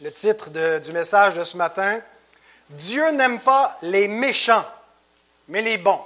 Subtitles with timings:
[0.00, 2.00] le titre du message de ce matin.
[2.70, 4.64] Dieu n'aime pas les méchants,
[5.48, 6.00] mais les bons.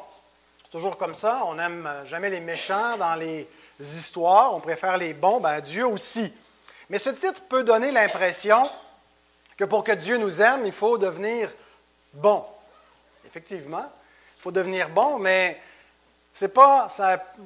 [0.65, 5.15] C'est toujours comme ça, on n'aime jamais les méchants dans les histoires, on préfère les
[5.15, 6.33] bons, ben Dieu aussi.
[6.91, 8.69] Mais ce titre peut donner l'impression
[9.57, 11.51] que pour que Dieu nous aime, il faut devenir
[12.13, 12.45] bon.
[13.27, 13.93] Effectivement,
[14.39, 15.61] il faut devenir bon, mais
[16.33, 16.89] ce n'est pas,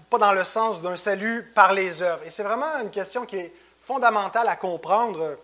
[0.09, 2.23] pas dans le sens d'un salut par les œuvres.
[2.25, 3.53] Et c'est vraiment une question qui est
[3.85, 5.37] fondamentale à comprendre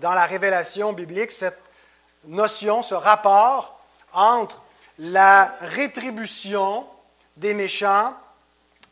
[0.00, 1.58] dans la révélation biblique, cette
[2.26, 3.78] notion, ce rapport
[4.12, 4.62] entre
[4.98, 6.86] la rétribution
[7.36, 8.14] des méchants,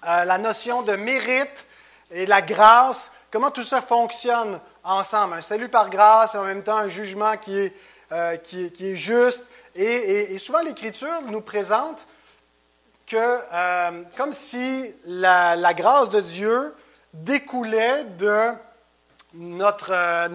[0.06, 1.66] euh, la notion de mérite
[2.11, 5.34] et la grâce, comment tout ça fonctionne ensemble?
[5.34, 7.75] Un salut par grâce et en même temps un jugement qui est,
[8.11, 9.47] euh, qui est, juste.
[9.75, 12.06] Et, souvent l'Écriture nous présente
[13.06, 13.16] que
[13.53, 16.75] euh, comme si la, grâce de Dieu
[17.14, 18.50] découlait de
[19.34, 20.28] notre,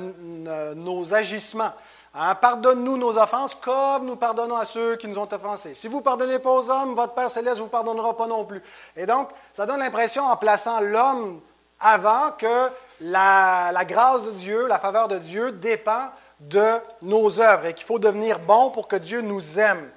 [0.73, 1.73] nos agissements.
[2.19, 5.75] Hein, pardonne-nous nos offenses comme nous pardonnons à ceux qui nous ont offensés.
[5.75, 8.43] Si vous ne pardonnez pas aux hommes, votre Père céleste ne vous pardonnera pas non
[8.43, 8.63] plus.
[8.95, 11.39] Et donc, ça donne l'impression, en plaçant l'homme
[11.79, 12.69] avant, que
[13.01, 16.09] la, grâce de Dieu, la faveur de Dieu dépend
[16.39, 19.87] de nos œuvres et qu'il faut devenir bon pour que Dieu nous aime.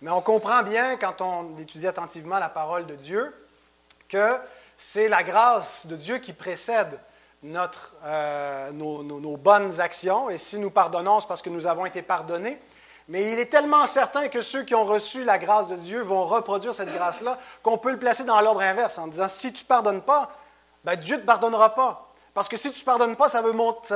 [0.00, 3.34] Mais on comprend bien, quand on étudie attentivement la parole de Dieu,
[4.08, 4.36] que
[4.78, 6.98] c'est la grâce de Dieu qui précède
[7.42, 10.30] notre, euh, nos, bonnes actions.
[10.30, 12.60] Et si nous pardonnons, c'est parce que nous avons été pardonnés.
[13.08, 16.26] Mais il est tellement certain que ceux qui ont reçu la grâce de Dieu vont
[16.26, 19.68] reproduire cette grâce-là qu'on peut le placer dans l'ordre inverse en disant si tu ne
[19.68, 20.30] pardonnes pas,
[20.84, 22.12] ben Dieu ne te pardonnera pas.
[22.34, 23.42] Parce que si tu ne pardonnes pas, ça,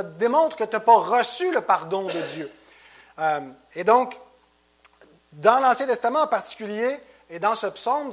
[0.03, 2.51] démontre que tu n'as pas reçu le pardon de Dieu.
[3.19, 3.41] Euh,
[3.75, 4.19] et donc,
[5.33, 6.99] dans l'Ancien Testament en particulier,
[7.31, 8.11] et dans ce psaume,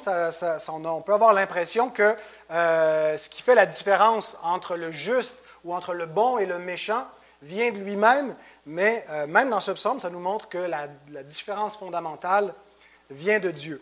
[0.85, 2.15] on peut avoir l'impression que
[2.51, 6.57] euh, ce qui fait la différence entre le juste ou entre le bon et le
[6.57, 7.05] méchant
[7.41, 8.35] vient de lui-même,
[8.65, 10.87] mais euh, même dans ce psaume, ça nous montre que la,
[11.23, 12.53] différence fondamentale
[13.09, 13.81] vient de Dieu.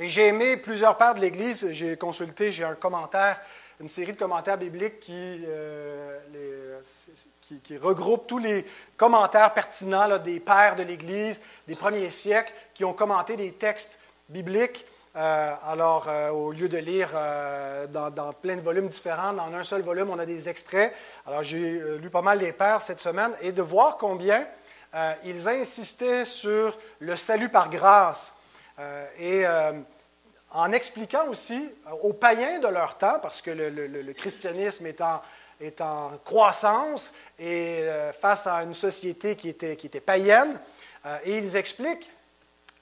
[0.00, 3.40] Et j'ai aimé plusieurs pères de l'Église, j'ai consulté, j'ai un commentaire,
[3.80, 6.18] une série de commentaires bibliques qui, euh,
[7.62, 8.64] qui, regroupe tous les
[8.96, 13.96] commentaires pertinents des pères de l'Église des premiers siècles qui ont commenté des textes
[14.28, 14.86] bibliques.
[15.16, 19.62] Euh, alors, euh, au lieu de lire euh, dans, plein de volumes différents, dans un
[19.62, 20.92] seul volume, on a des extraits.
[21.26, 24.46] Alors, j'ai lu pas mal les pères cette semaine et de voir combien
[25.24, 28.36] ils insistaient sur le salut par grâce.
[29.18, 29.44] et
[30.52, 31.68] en expliquant aussi
[32.02, 37.88] aux païens de leur temps, parce que le, christianisme est en, croissance et
[38.20, 40.60] face à une société qui était païenne,
[41.24, 42.08] et ils expliquent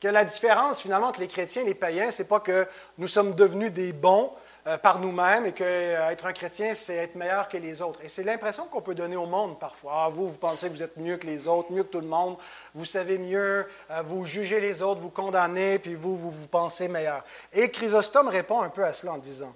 [0.02, 2.66] que la différence finalement entre les chrétiens et les païens, ce n'est pas que
[2.98, 4.32] nous sommes devenus des bons
[4.66, 8.00] euh, par nous-mêmes et que euh, un chrétien, c'est être meilleur que les autres.
[8.02, 9.92] Et c'est l'impression qu'on peut donner au monde parfois.
[9.94, 12.08] Ah, vous, vous pensez que vous êtes mieux que les autres, mieux que tout le
[12.08, 12.36] monde,
[12.74, 16.88] vous savez mieux, euh, vous jugez les autres, vous condamnez, puis vous, vous, vous pensez
[16.88, 17.22] meilleur.
[17.52, 19.54] Et Chrysostome répond un peu à cela en disant,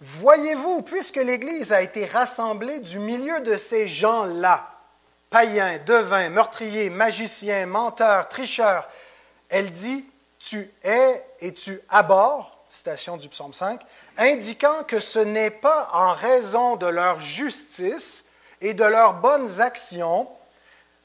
[0.00, 4.73] Voyez-vous, puisque l'Église a été rassemblée du milieu de ces gens-là,
[5.34, 8.88] païens, devins, meurtriers, magiciens, menteurs, tricheurs.
[9.48, 10.04] Elle dit
[10.38, 13.80] Tu es et tu abords, citation du psaume 5,
[14.16, 18.26] indiquant que ce n'est pas en raison de leur justice
[18.60, 20.28] et de leurs bonnes actions,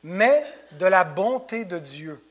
[0.03, 2.23] mais de la bonté de Dieu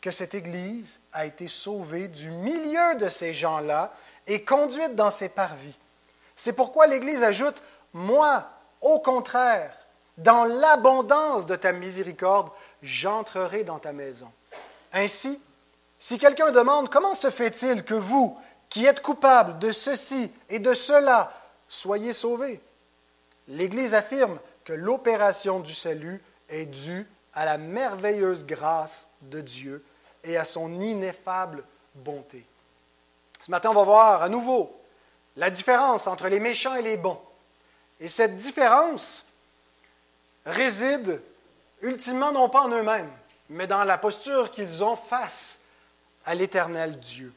[0.00, 3.92] que cette Église a été sauvée du milieu de ces gens-là
[4.28, 5.76] et conduite dans ses parvis.
[6.36, 7.60] C'est pourquoi l'Église ajoute,
[7.92, 8.48] moi,
[8.80, 9.72] au contraire,
[10.18, 12.50] dans l'abondance de ta miséricorde,
[12.82, 14.30] j'entrerai dans ta maison.
[14.92, 15.40] Ainsi,
[15.98, 20.74] si quelqu'un demande comment se fait-il que vous, qui êtes coupables de ceci et de
[20.74, 21.32] cela,
[21.68, 22.60] soyez sauvés,
[23.48, 29.84] l'Église affirme que l'opération du salut est due à la merveilleuse grâce de Dieu
[30.24, 32.46] et à son ineffable bonté.
[33.40, 34.76] Ce matin, on va voir à nouveau
[35.36, 37.20] la différence entre les méchants et les bons.
[38.00, 39.24] Et cette différence,
[40.46, 41.18] résident
[41.80, 43.10] ultimement non pas en eux-mêmes,
[43.48, 45.60] mais dans la posture qu'ils ont face
[46.24, 47.32] à l'éternel Dieu.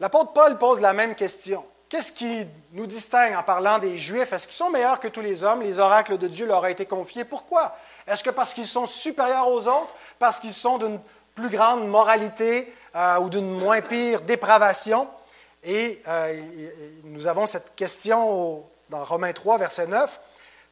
[0.00, 1.64] L'apôtre Paul pose la même question.
[1.88, 4.32] Qu'est-ce qui nous distingue en parlant des Juifs?
[4.32, 5.62] Est-ce qu'ils sont meilleurs que tous les hommes?
[5.62, 7.24] Les oracles de Dieu leur ont été confiés.
[7.24, 7.76] Pourquoi?
[8.06, 9.94] Est-ce que parce qu'ils sont supérieurs aux autres?
[10.18, 11.00] Parce qu'ils sont d'une
[11.34, 15.08] plus grande moralité euh, ou d'une moins pire dépravation?
[15.62, 16.40] Et euh,
[17.04, 20.20] nous avons cette question dans Romains 3, verset 9.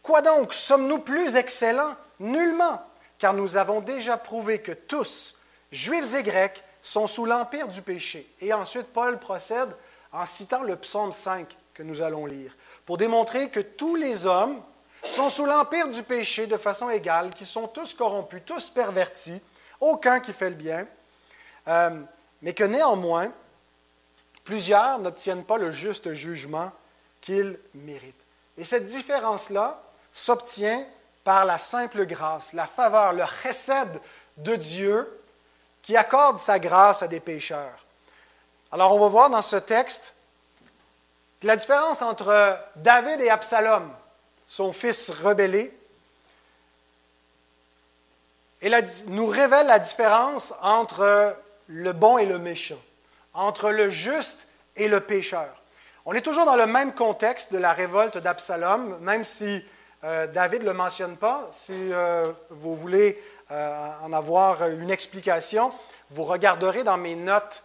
[0.02, 1.94] Quoi donc Sommes-nous plus excellents?
[2.18, 2.82] Nullement,
[3.18, 5.36] car nous avons déjà prouvé que tous,
[5.70, 8.28] juifs et grecs, sont sous l'empire du péché.
[8.40, 9.70] Et ensuite, Paul procède
[10.12, 12.54] en citant le psaume 5 que nous allons lire,
[12.84, 14.60] pour démontrer que tous les hommes
[15.04, 19.40] sont sous l'empire du péché de façon égale, qui sont tous corrompus, tous pervertis,
[19.80, 20.86] aucun qui fait le bien,
[21.68, 22.00] euh,
[22.42, 23.32] mais que néanmoins,
[24.44, 26.70] plusieurs n'obtiennent pas le juste jugement
[27.20, 28.14] qu'ils méritent.
[28.58, 30.84] Et cette différence-là s'obtient
[31.24, 34.00] par la simple grâce, la faveur, le chesed
[34.36, 35.20] de Dieu
[35.82, 37.84] qui accorde sa grâce à des pécheurs.
[38.70, 40.14] Alors on va voir dans ce texte
[41.42, 43.90] la différence entre David et Absalom,
[44.46, 45.76] son fils rebellé,
[48.60, 48.70] et
[49.08, 51.36] nous révèle la différence entre
[51.66, 52.78] le bon et le méchant,
[53.34, 54.38] entre le juste
[54.76, 55.48] et le pécheur.
[56.04, 59.64] On est toujours dans le même contexte de la révolte d'Absalom, même si
[60.04, 61.48] euh, David ne le mentionne pas.
[61.52, 65.72] Si euh, vous voulez euh, en avoir une explication,
[66.10, 67.64] vous regarderez dans mes notes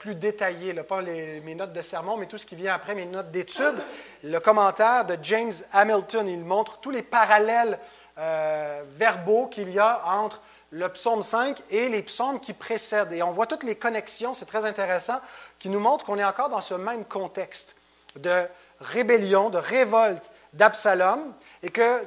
[0.00, 3.30] plus détaillées, pas mes notes de sermon, mais tout ce qui vient après, mes notes
[3.30, 3.80] d'études.
[4.24, 7.78] Le commentaire de James Hamilton, il montre tous les parallèles
[8.16, 10.40] verbaux qu'il y a entre
[10.72, 13.12] le psaume 5 et les psaumes qui précèdent.
[13.12, 15.20] Et on voit toutes les connexions, c'est très intéressant,
[15.60, 17.76] qui nous montrent qu'on est encore dans ce même contexte
[18.16, 18.42] de
[18.80, 22.02] rébellion, de révolte d'Absalom, et que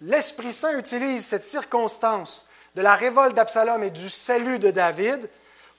[0.00, 5.28] l'Esprit Saint utilise cette circonstance de la révolte d'Absalom et du salut de David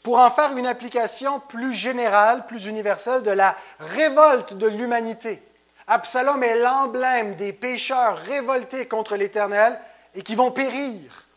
[0.03, 5.41] pour en faire une application plus générale, plus universelle de la révolte de l'humanité.
[5.87, 9.79] Absalom est l'emblème des pécheurs révoltés contre l'Éternel
[10.15, 11.27] et qui vont périr.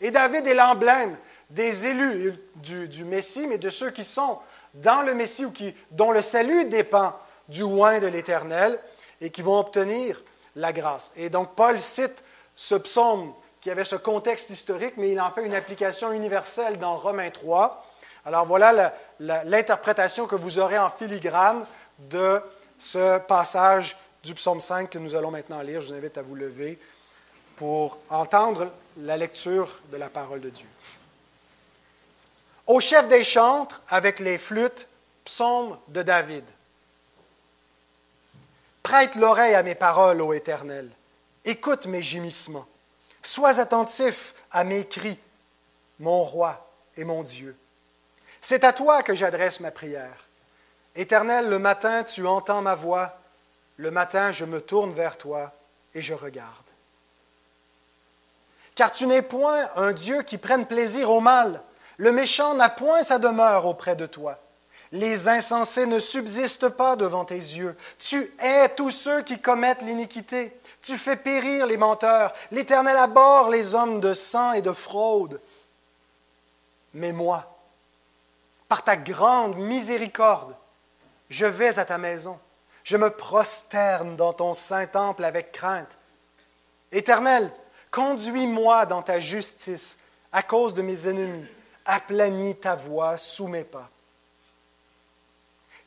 [0.00, 1.16] Et David est l'emblème
[1.50, 4.38] des élus du, Messie, mais de ceux qui sont
[4.74, 5.52] dans le Messie ou
[5.90, 7.14] dont le salut dépend
[7.48, 8.78] du oin de l'Éternel
[9.20, 10.22] et qui vont obtenir
[10.56, 11.12] la grâce.
[11.16, 12.22] Et donc Paul cite
[12.54, 16.96] ce psaume qui avait ce contexte historique, mais il en fait une application universelle dans
[16.96, 17.86] Romains 3.
[18.24, 21.64] Alors voilà l'interprétation que vous aurez en filigrane
[21.98, 22.40] de
[22.78, 25.80] ce passage du psaume 5 que nous allons maintenant lire.
[25.80, 26.78] Je vous invite à vous lever
[27.56, 30.66] pour entendre la lecture de la parole de Dieu.
[32.66, 34.86] Au chef des chantres, avec les flûtes,
[35.24, 36.44] psaume de David.
[38.82, 40.90] Prête l'oreille à mes paroles, ô Éternel.
[41.44, 42.66] Écoute mes gémissements.
[43.22, 45.18] Sois attentif à mes cris,
[45.98, 47.56] mon roi et mon Dieu.
[48.40, 50.26] C'est à toi que j'adresse ma prière.
[50.96, 53.18] Éternel, le matin, tu entends ma voix.
[53.76, 55.52] Le matin, je me tourne vers toi
[55.94, 56.70] et je regarde
[58.80, 61.60] car tu n'es point un Dieu qui prenne plaisir au mal.
[61.98, 64.38] Le méchant n'a point sa demeure auprès de toi.
[64.92, 67.76] Les insensés ne subsistent pas devant tes yeux.
[67.98, 70.52] Tu hais tous ceux qui commettent l'iniquité.
[70.82, 72.32] Tu fais périr les menteurs.
[72.50, 75.40] L'Éternel abhorre les hommes de sang et de fraude.
[76.94, 77.56] Mais moi,
[78.68, 80.56] par ta grande miséricorde,
[81.28, 82.38] je vais à ta maison.
[82.82, 85.98] Je me prosterne dans ton saint temple avec crainte.
[86.90, 87.52] Éternel,
[87.90, 89.98] Conduis-moi dans ta justice
[90.32, 91.46] à cause de mes ennemis.
[91.84, 93.90] Aplanis ta voix sous mes pas.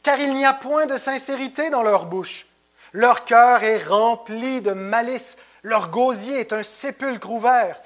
[0.03, 2.45] Car il n'y a point de sincérité dans leur bouche.
[2.91, 5.37] Leur cœur est rempli de malice.
[5.63, 7.81] Leur gosier est un sépulcre ouvert.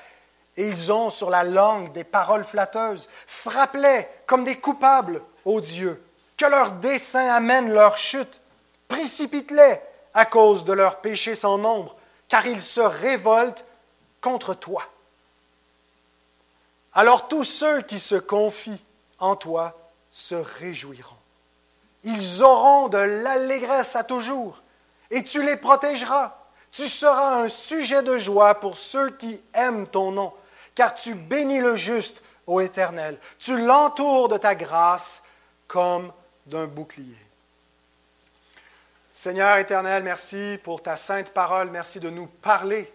[0.57, 3.07] Et ils ont sur la langue des paroles flatteuses.
[3.27, 6.03] Frappe-les comme des coupables, ô Dieu.
[6.35, 8.41] Que leur dessein amène leur chute.
[8.87, 9.79] Précipite-les
[10.13, 11.95] à cause de leurs péchés sans nombre,
[12.27, 13.65] car ils se révoltent
[14.19, 14.83] contre toi.
[16.93, 18.83] Alors tous ceux qui se confient
[19.19, 19.77] en toi
[20.09, 21.15] se réjouiront.
[22.09, 24.61] Ils auront de l'allégresse à toujours,
[25.11, 26.37] et tu les protégeras.
[26.71, 30.33] Tu seras un sujet de joie pour ceux qui aiment ton nom,
[30.73, 33.17] car tu bénis le juste, ô Éternel.
[33.39, 35.23] Tu l'entoures de ta grâce
[35.67, 36.11] comme
[36.45, 37.17] d'un bouclier.
[39.11, 41.71] Seigneur éternel, merci pour ta sainte parole.
[41.71, 42.93] Merci de nous parler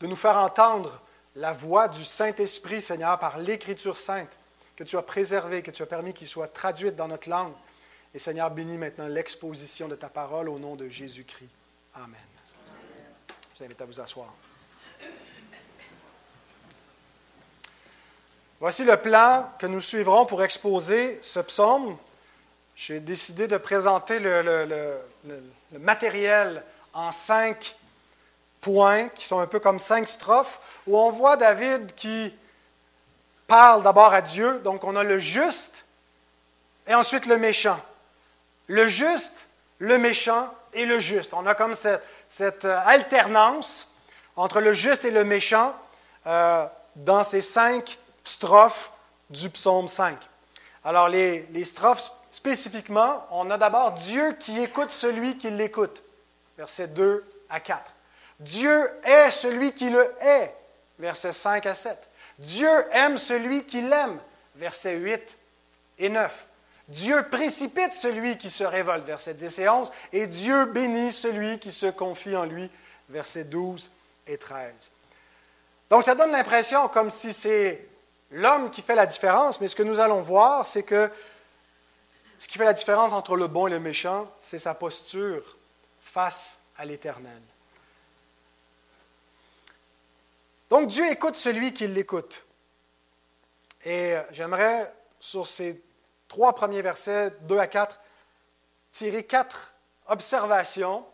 [0.00, 1.00] de nous faire entendre
[1.36, 4.30] la voix du Saint-Esprit, Seigneur, par l'Écriture sainte
[4.76, 7.52] que tu as préservée, que tu as permis qu'il soit traduite dans notre langue.
[8.18, 11.52] Et Seigneur, bénis maintenant l'exposition de ta parole au nom de Jésus-Christ.
[11.94, 12.16] Amen.
[13.28, 14.34] Je vous invite à vous asseoir.
[18.58, 21.96] Voici le plan que nous suivrons pour exposer ce psaume.
[22.74, 24.42] J'ai décidé de présenter le,
[25.22, 27.76] le matériel en cinq
[28.60, 32.34] points qui sont un peu comme cinq strophes, où on voit David qui
[33.46, 34.58] parle d'abord à Dieu.
[34.64, 35.84] Donc on a le juste
[36.88, 37.80] et ensuite le méchant.
[38.68, 39.34] Le juste,
[39.78, 41.34] le méchant et le juste.
[41.34, 43.88] On a comme cette, euh, alternance
[44.36, 45.74] entre le juste et le méchant
[46.26, 48.92] euh, dans ces cinq strophes
[49.30, 50.16] du psaume 5.
[50.84, 56.02] Alors les, strophes spécifiquement, on a d'abord Dieu qui écoute celui qui l'écoute,
[56.56, 57.82] versets 2 à 4.
[58.40, 60.54] Dieu est celui qui le hait,
[60.98, 61.98] versets 5 à 7.
[62.38, 64.18] Dieu aime celui qui l'aime,
[64.54, 65.22] versets 8
[65.98, 66.46] et 9.
[66.88, 71.70] Dieu précipite celui qui se révolte, versets 10 et 11, et Dieu bénit celui qui
[71.70, 72.70] se confie en lui,
[73.10, 73.90] versets 12
[74.26, 74.90] et 13.
[75.90, 77.86] Donc ça donne l'impression comme si c'est
[78.30, 81.10] l'homme qui fait la différence, mais ce que nous allons voir, c'est que
[82.38, 85.56] ce qui fait la différence entre le bon et le méchant, c'est sa posture
[86.00, 87.42] face à l'Éternel.
[90.70, 92.44] Donc Dieu écoute celui qui l'écoute.
[93.84, 95.80] Et j'aimerais, sur ces
[96.28, 97.98] trois premiers versets, 2 à 4,
[98.92, 99.74] tirer quatre
[100.06, 101.04] observations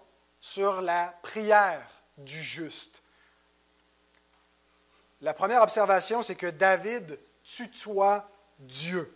[0.41, 1.87] sur la prière
[2.19, 3.03] du juste.
[5.21, 8.29] La première observation, c'est que David tutoie
[8.59, 9.15] Dieu.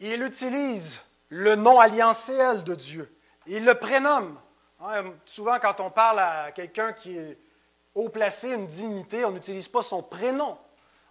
[0.00, 3.16] Il utilise le nom alliantiel de Dieu.
[3.46, 4.38] Il le prénomme.
[4.80, 7.38] Hein, souvent, quand on parle à quelqu'un qui est
[7.94, 10.58] haut placé, une dignité, on n'utilise pas son prénom.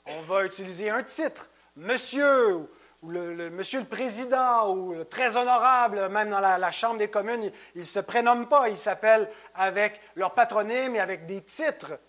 [0.05, 2.67] On va utiliser un titre, monsieur,
[3.01, 7.51] ou le, monsieur le président, ou le très honorable, même dans la, Chambre des communes,
[7.75, 11.99] ils ne se prénomment pas, ils s'appellent avec leur patronyme et avec des titres.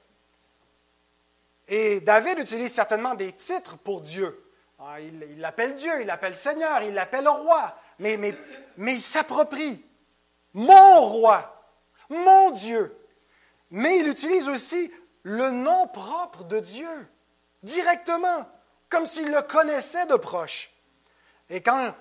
[1.69, 4.39] Et David utilise certainement des titres pour Dieu.
[4.79, 8.35] Ah, il l'appelle Dieu, il l'appelle Seigneur, il l'appelle roi, mais,
[8.79, 9.85] il s'approprie
[10.55, 11.67] mon roi,
[12.09, 12.97] mon Dieu.
[13.71, 14.93] Mais il utilise aussi
[15.23, 17.09] le nom propre de Dieu,
[17.63, 18.47] directement,
[18.93, 20.71] comme s'il le connaissait de proche.
[21.49, 21.95] Et quand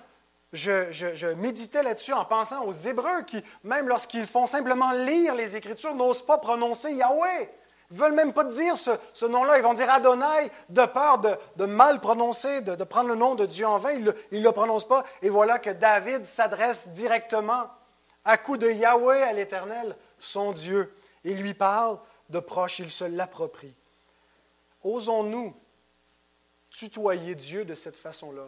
[0.52, 5.94] je, méditais là-dessus en pensant aux Hébreux qui, même lorsqu'ils font simplement lire les Écritures,
[5.94, 7.50] n'osent pas prononcer Yahweh.
[7.90, 9.56] Ils ne veulent même pas dire ce, nom-là.
[9.56, 11.18] Ils vont dire Adonai de peur
[11.56, 13.92] de, mal prononcer, de, prendre le nom de Dieu en vain.
[13.92, 15.04] Ils ne le prononcent pas.
[15.22, 17.70] Et voilà que David s'adresse directement
[18.26, 20.94] à coup de Yahweh à l'Éternel, son Dieu.
[21.24, 23.74] Il lui parle de proche, il se l'approprie.
[24.84, 25.54] Osons-nous
[26.72, 28.46] tutoyer Dieu de cette façon-là?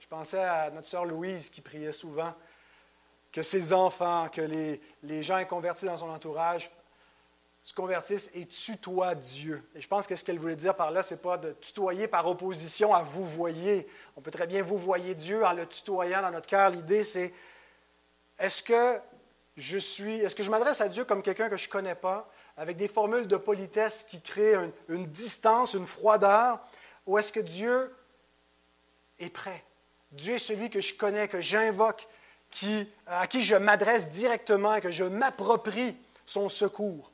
[0.00, 2.34] Je pensais à notre sœur Louise qui priait souvent
[3.32, 6.70] que ses enfants, que les, les gens convertis dans son entourage
[7.64, 9.66] se convertissent et tutoient Dieu.
[9.74, 12.06] Et je pense que ce qu'elle voulait dire par là, ce n'est pas de tutoyer
[12.06, 13.88] par opposition à vous voyez.
[14.16, 16.68] On peut très bien vous voyer Dieu en le tutoyant dans notre cœur.
[16.68, 17.32] L'idée, c'est
[18.38, 19.00] est-ce que
[19.56, 22.28] je suis, est-ce que je m'adresse à Dieu comme quelqu'un que je ne connais pas,
[22.56, 26.60] avec des formules de politesse qui créent une, distance, une froideur,
[27.06, 27.94] ou est-ce que Dieu
[29.18, 29.64] est prêt?
[30.12, 32.06] Dieu est celui que je connais, que j'invoque,
[33.06, 37.10] à qui je m'adresse directement et que je m'approprie son secours.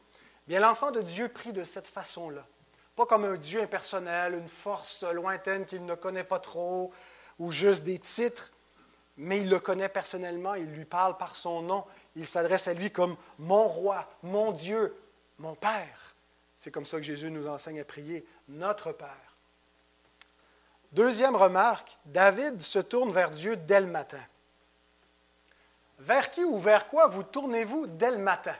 [0.46, 2.46] Bien, l'enfant de Dieu prie de cette façon-là.
[2.96, 6.92] Pas comme un Dieu impersonnel, une force lointaine qu'il ne connaît pas trop,
[7.38, 8.52] ou juste des titres,
[9.16, 11.84] mais il le connaît personnellement, il lui parle par son nom,
[12.16, 14.94] il s'adresse à lui comme mon roi, mon Dieu,
[15.38, 16.14] mon Père.
[16.56, 19.29] C'est comme ça que Jésus nous enseigne à prier, notre Père.
[20.92, 24.20] Deuxième remarque, David se tourne vers Dieu dès le matin.
[26.00, 28.54] Vers qui ou vers quoi vous tournez-vous dès le matin?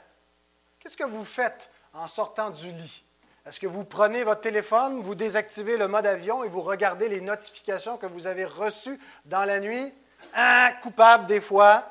[0.79, 3.05] Qu'est-ce que vous faites en sortant du lit?
[3.47, 7.21] Est-ce que vous prenez votre téléphone, vous désactivez le mode avion et vous regardez les
[7.21, 9.93] notifications que vous avez reçues dans la nuit?
[10.35, 11.91] Un coupable des fois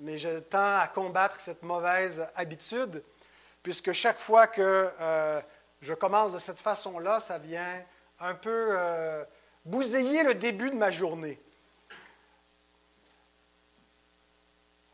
[0.00, 3.02] mais je tends à combattre cette mauvaise habitude,
[3.62, 5.40] puisque chaque fois que euh,
[5.82, 7.82] je commence de cette façon-là, ça vient
[8.18, 9.22] un peu euh,
[9.64, 11.40] bousiller le début de ma journée.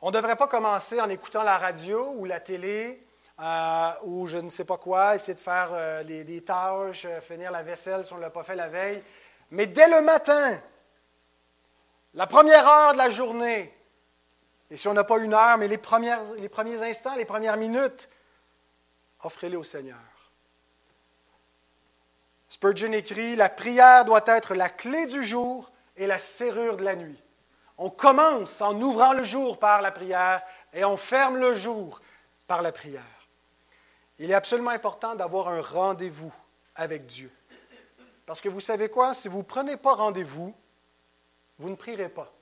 [0.02, 3.02] On ne devrait pas commencer en écoutant la radio ou la télé
[3.40, 8.04] euh, ou je ne sais pas quoi, essayer de faire des tâches, finir la vaisselle
[8.04, 9.02] si on ne l'a pas fait la veille.
[9.50, 10.61] Mais dès le matin,
[12.14, 13.73] la première heure de la journée,
[14.70, 18.08] et si on n'a pas une heure, mais les premiers instants, les premières minutes,
[19.23, 19.99] offrez-les au Seigneur.
[22.48, 26.96] Spurgeon écrit, La prière doit être la clé du jour et la serrure de la
[26.96, 27.22] nuit.
[27.78, 32.00] On commence en ouvrant le jour par la prière et on ferme le jour
[32.46, 33.02] par la prière.
[34.18, 36.32] Il est absolument important d'avoir un rendez-vous
[36.74, 37.30] avec Dieu.
[38.24, 39.14] Parce que vous savez quoi?
[39.14, 40.54] Si vous ne prenez pas rendez-vous,
[41.58, 42.32] vous ne prierez pas.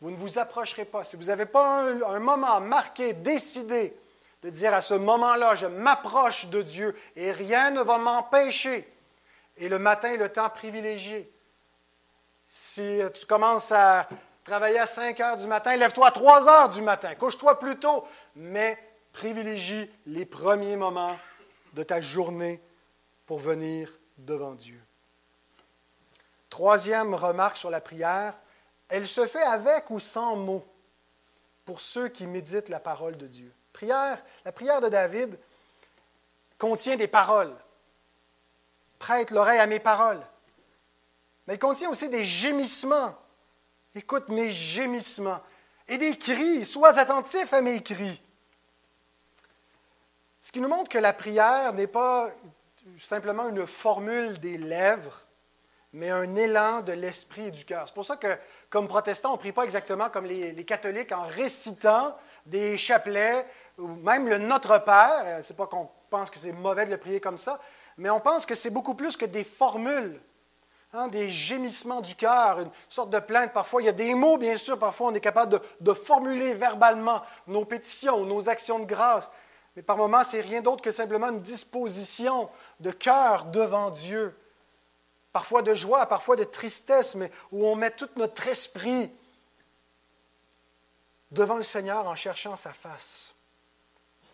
[0.00, 1.02] Vous ne vous approcherez pas.
[1.02, 3.96] Si vous n'avez pas un, moment marqué, décidé
[4.42, 8.88] de dire à ce moment-là, je m'approche de Dieu et rien ne va m'empêcher.
[9.58, 11.32] Et le matin est le temps privilégié.
[12.46, 14.06] Si tu commences à
[14.44, 17.14] travailler à 5 heures du matin, lève-toi à 3 heures du matin.
[17.14, 18.78] Couche-toi plus tôt, mais
[19.12, 21.16] privilégie les premiers moments
[21.74, 22.62] de ta journée
[23.26, 24.80] pour venir devant Dieu.
[26.48, 28.34] Troisième remarque sur la prière,
[28.88, 30.66] elle se fait avec ou sans mots
[31.66, 33.52] pour ceux qui méditent la parole de Dieu.
[33.82, 35.38] La prière de David
[36.56, 37.54] contient des paroles.
[38.98, 40.20] Prête l'oreille à mes paroles.
[41.46, 43.14] Mais elle contient aussi des gémissements.
[43.94, 45.40] Écoute mes gémissements.
[45.86, 46.66] Et des cris.
[46.66, 48.22] Sois attentif à mes cris.
[50.40, 52.30] Ce qui nous montre que la prière n'est pas
[52.98, 55.22] simplement une formule des lèvres,
[55.92, 57.84] mais un élan de l'esprit et du cœur.
[57.86, 58.38] C'est pour ça que,
[58.70, 63.46] comme protestants, on ne prie pas exactement comme les, les, catholiques en récitant des chapelets,
[63.76, 65.44] ou même le Notre Père.
[65.44, 67.60] Ce n'est pas qu'on pense que c'est mauvais de le prier comme ça,
[67.98, 70.20] mais on pense que c'est beaucoup plus que des formules,
[70.92, 73.52] hein, des gémissements du cœur, une sorte de plainte.
[73.52, 76.54] Parfois, il y a des mots, bien sûr, parfois on est capable de, de formuler
[76.54, 79.30] verbalement nos pétitions, nos actions de grâce.
[79.76, 82.48] Mais par moments, c'est rien d'autre que simplement une disposition
[82.80, 84.36] de cœur devant Dieu.
[85.32, 89.10] Parfois de joie, parfois de tristesse, mais où on met tout notre esprit
[91.30, 93.34] devant le Seigneur en cherchant sa face.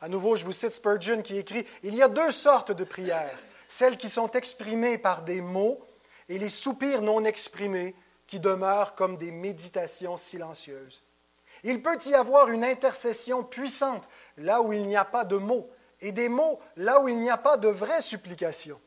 [0.00, 3.38] À nouveau, je vous cite Spurgeon qui écrit Il y a deux sortes de prières,
[3.68, 5.80] celles qui sont exprimées par des mots
[6.28, 7.94] et les soupirs non exprimés
[8.26, 11.02] qui demeurent comme des méditations silencieuses.
[11.62, 15.70] Il peut y avoir une intercession puissante là où il n'y a pas de mots,
[16.00, 18.80] et des mots là où il n'y a pas de vraie supplication.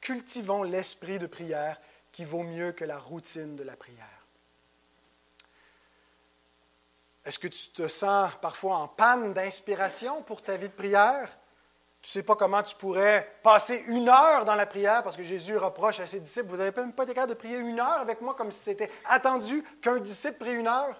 [0.00, 1.80] Cultivons l'esprit de prière
[2.12, 4.06] qui vaut mieux que la routine de la prière.
[7.24, 11.38] Est-ce que tu te sens parfois en panne d'inspiration pour ta vie de prière?
[12.02, 15.22] Tu ne sais pas comment tu pourrais passer une heure dans la prière parce que
[15.22, 18.00] Jésus reproche à ses disciples, vous n'avez même pas été capable de prier une heure
[18.00, 20.98] avec moi comme si c'était attendu qu'un disciple prie une heure.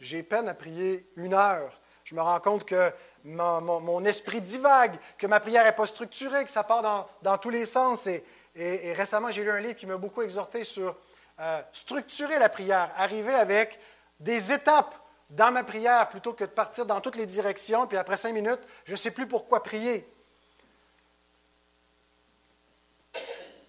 [0.00, 1.78] J'ai peine à prier une heure.
[2.02, 2.92] Je me rends compte que
[3.24, 7.64] mon, esprit divague, que ma prière n'est pas structurée, que ça part dans, tous les
[7.64, 8.08] sens.
[8.08, 10.96] Et, récemment, j'ai lu un livre qui m'a beaucoup exhorté sur
[11.38, 13.78] euh, structurer la prière, arriver avec
[14.18, 14.94] des étapes
[15.32, 18.60] dans ma prière plutôt que de partir dans toutes les directions, puis après cinq minutes,
[18.84, 20.06] je ne sais plus pourquoi prier.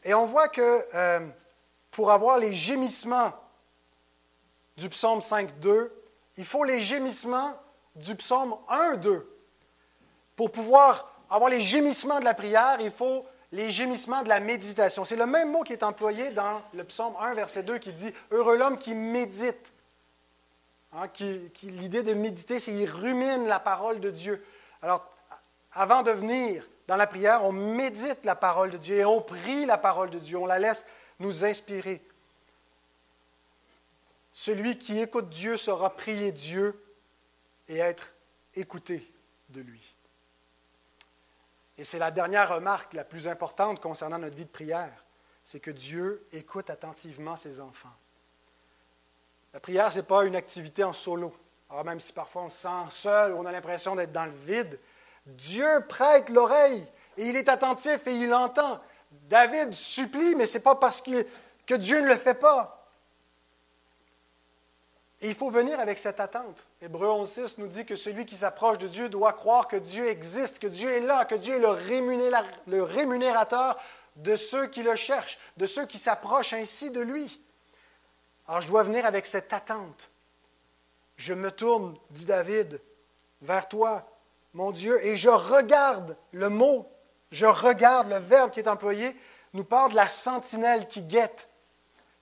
[0.03, 1.27] Et on voit que euh,
[1.91, 3.31] pour avoir les gémissements
[4.75, 5.89] du psaume 5.2,
[6.37, 7.55] il faut les gémissements
[7.95, 9.23] du psaume 1.2.
[10.35, 15.05] Pour pouvoir avoir les gémissements de la prière, il faut les gémissements de la méditation.
[15.05, 18.11] C'est le même mot qui est employé dans le psaume 1, verset 2, qui dit
[18.31, 19.72] Heureux l'homme qui médite.
[20.95, 21.07] Hein,
[21.63, 24.45] l'idée de méditer, c'est qu'il rumine la parole de Dieu.
[24.81, 25.09] Alors,
[25.71, 29.65] avant de venir dans la prière, on médite la parole de Dieu et on prie
[29.65, 30.37] la parole de Dieu.
[30.37, 30.85] On la laisse
[31.19, 32.05] nous inspirer.
[34.31, 36.83] Celui qui écoute Dieu saura prier Dieu
[37.67, 38.13] et être
[38.55, 39.11] écouté
[39.49, 39.95] de lui.
[41.77, 45.03] Et c'est la dernière remarque la plus importante concernant notre vie de prière,
[45.43, 47.95] c'est que Dieu écoute attentivement ses enfants.
[49.53, 51.33] La prière, ce n'est pas une activité en solo.
[51.69, 54.79] Alors même si parfois on se sent seul, on a l'impression d'être dans le vide,
[55.25, 56.85] Dieu prête l'oreille
[57.17, 58.79] et il est attentif et il entend.
[59.29, 61.25] David supplie, mais ce n'est pas parce que,
[61.65, 62.83] que Dieu ne le fait pas.
[65.21, 66.57] Et il faut venir avec cette attente.
[66.81, 70.59] Hébreu 11.6 nous dit que celui qui s'approche de Dieu doit croire que Dieu existe,
[70.59, 71.59] que Dieu est là, que Dieu est
[72.67, 73.79] le, rémunérateur
[74.17, 77.39] de ceux qui le cherchent, de ceux qui s'approchent ainsi de lui.
[78.47, 80.09] Alors je dois venir avec cette attente.
[81.15, 82.81] Je me tourne, dit David,
[83.41, 84.09] vers toi,
[84.53, 86.89] mon Dieu, et je regarde le mot,
[87.31, 89.15] je regarde le verbe qui est employé,
[89.53, 91.47] nous parle de la sentinelle qui guette,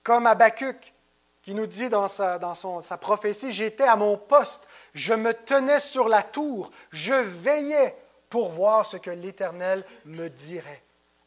[0.02, 0.94] comme Habacuc
[1.42, 5.80] qui nous dit dans, sa, dans sa prophétie, j'étais à mon poste, je me tenais
[5.80, 7.96] sur la tour, je veillais
[8.30, 10.82] pour voir ce que l'Éternel me dirait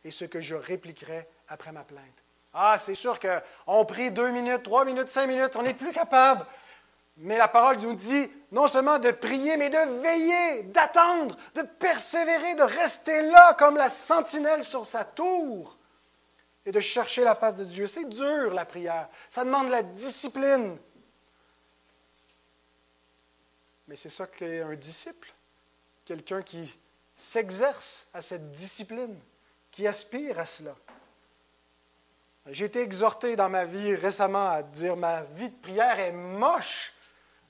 [0.06, 2.25] et ce que je répliquerais après ma plainte.
[2.58, 6.46] Ah, c'est sûr qu'on prie deux minutes, trois minutes, cinq minutes, on n'est plus capable.
[7.18, 12.56] Mais la parole nous dit non seulement de prier, mais de veiller, d'attendre, de persévérer,
[12.56, 15.78] de rester là comme la sentinelle sur sa tour
[16.66, 17.88] et de chercher la face de Dieu.
[17.88, 19.10] C'est dur la prière.
[19.30, 20.78] Ça demande la discipline.
[23.90, 25.34] Mais c'est ça qu'est un disciple.
[26.06, 26.74] Quelqu'un qui
[27.18, 29.20] s'exerce à cette discipline,
[29.72, 30.74] qui aspire à cela.
[32.48, 36.94] J'ai été exhorté dans ma vie récemment à dire ma vie de prière est moche.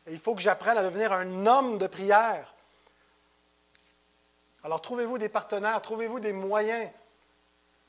[0.10, 2.54] il faut que j'apprenne à devenir un homme de prière.
[4.64, 6.90] Alors trouvez-vous des partenaires, trouvez-vous des moyens?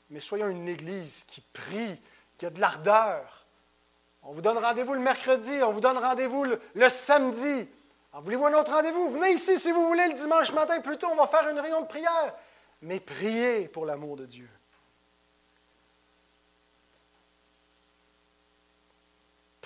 [0.09, 1.99] Mais soyons une Église qui prie,
[2.37, 3.45] qui a de l'ardeur.
[4.23, 7.69] On vous donne rendez-vous le mercredi, on vous donne rendez-vous le, samedi.
[8.13, 9.09] voulez-vous un autre rendez-vous?
[9.11, 11.87] Venez ici si vous voulez le dimanche matin, plutôt on va faire une réunion de
[11.87, 12.35] prière.
[12.81, 14.49] Mais priez pour l'amour de Dieu.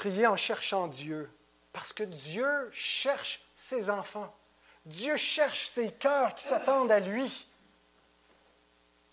[0.01, 1.29] Priez en cherchant Dieu,
[1.73, 4.33] parce que Dieu cherche ses enfants.
[4.83, 7.47] Dieu cherche ces cœurs qui s'attendent à lui.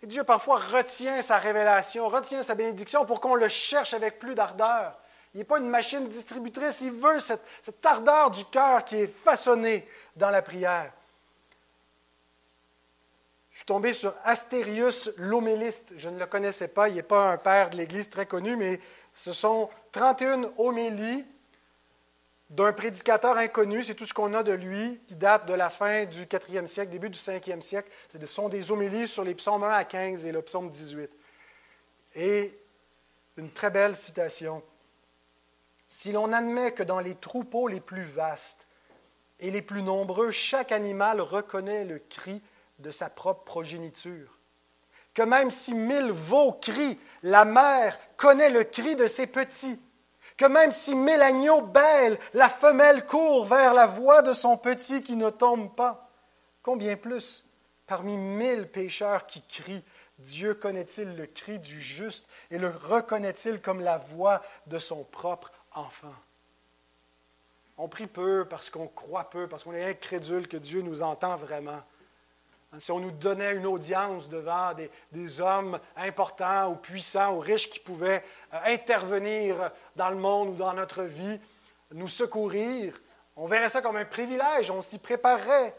[0.01, 4.35] Et Dieu parfois retient sa révélation, retient sa bénédiction pour qu'on le cherche avec plus
[4.35, 4.99] d'ardeur.
[5.35, 9.09] Il n'est pas une machine distributrice, il veut cette, cette ardeur du cœur qui est
[9.09, 10.91] façonnée dans la prière.
[13.59, 15.93] Je suis tombé sur Astérius l'homéliste.
[15.97, 18.79] Je ne le connaissais pas, il n'est pas un père de l'Église très connu, mais
[19.13, 21.25] ce sont 31 homélies
[22.51, 26.05] d'un prédicateur inconnu, c'est tout ce qu'on a de lui, qui date de la fin
[26.05, 27.91] du 4e siècle, début du 5e siècle.
[28.13, 31.11] Ce sont des homélies sur les psaumes 1 à 15 et le psaume 18.
[32.15, 32.57] Et
[33.39, 34.63] une très belle citation.
[35.89, 38.69] Si l'on admet que dans les troupeaux les plus vastes
[39.41, 42.41] et les plus nombreux, chaque animal reconnaît le cri
[42.79, 44.39] de sa propre progéniture,
[45.15, 49.81] que même si mille veaux crient, la mère connaît le cri de ses petits,
[50.37, 55.17] que même si Mélagno belle, la femelle court vers la voix de son petit qui
[55.17, 56.09] ne tombe pas.
[56.63, 57.45] Combien plus,
[57.87, 59.85] parmi mille pécheurs qui crient,
[60.19, 65.51] Dieu connaît-il le cri du juste et le reconnaît-il comme la voix de son propre
[65.73, 66.15] enfant?
[67.77, 71.37] On prie peu parce qu'on croit peu, parce qu'on est incrédule que Dieu nous entend
[71.37, 71.83] vraiment.
[72.73, 74.73] Hein, si on nous donnait une audience devant
[75.13, 80.55] des, hommes importants ou puissants ou riches qui pouvaient euh, intervenir dans le monde ou
[80.55, 81.41] dans notre vie,
[81.93, 83.01] nous secourir,
[83.37, 85.75] on verrait ça comme un privilège, on s'y préparerait.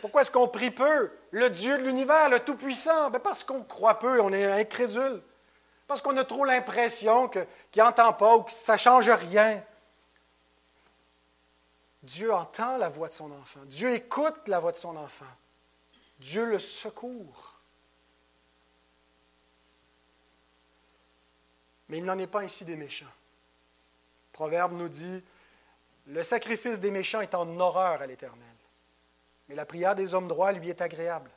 [0.00, 1.10] Pourquoi est-ce qu'on prie peu?
[1.32, 5.20] Le Dieu de l'univers, le Tout-Puissant, ben, parce qu'on croit peu, on est incrédule.
[5.86, 9.62] Parce qu'on a trop l'impression qu'il n'entend pas ou que ça ne change rien.
[12.02, 13.60] Dieu entend la voix de son enfant.
[13.64, 15.26] Dieu écoute la voix de son enfant.
[16.18, 17.60] Dieu le secourt.
[21.88, 23.04] Mais il n'en est pas ainsi des méchants.
[23.06, 25.22] Le Proverbe nous dit,
[26.06, 28.46] le sacrifice des méchants est en horreur à l'Éternel,
[29.48, 31.30] mais la prière des hommes droits lui est agréable.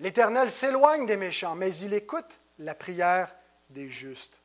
[0.00, 3.34] L'Éternel s'éloigne des méchants, mais il écoute la prière
[3.70, 4.40] des justes.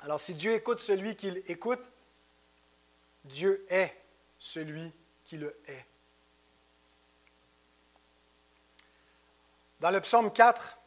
[0.00, 1.82] Alors si Dieu écoute celui qu'il écoute,
[3.24, 3.96] Dieu est
[4.38, 4.92] celui
[5.36, 5.84] le est.
[9.80, 10.78] Dans le psaume 4,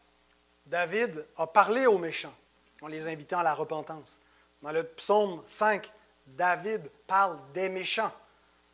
[0.65, 2.33] David a parlé aux méchants
[2.81, 4.19] en les invitant à la repentance.
[4.61, 5.91] Dans le psaume 5,
[6.27, 8.11] David parle des méchants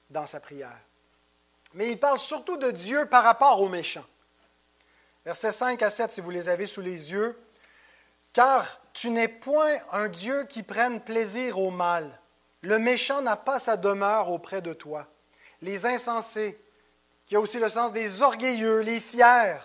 [0.09, 0.77] dans sa prière.
[1.73, 4.05] Mais il parle surtout de Dieu par rapport aux méchants.
[5.25, 7.39] Versets 5 à 7, si vous les avez sous les yeux.
[8.33, 12.19] Car tu n'es point un Dieu qui prenne plaisir au mal.
[12.61, 15.07] Le méchant n'a pas sa demeure auprès de toi
[15.61, 16.59] les insensés,
[17.25, 19.59] qui a aussi le sens des orgueilleux, les fiers,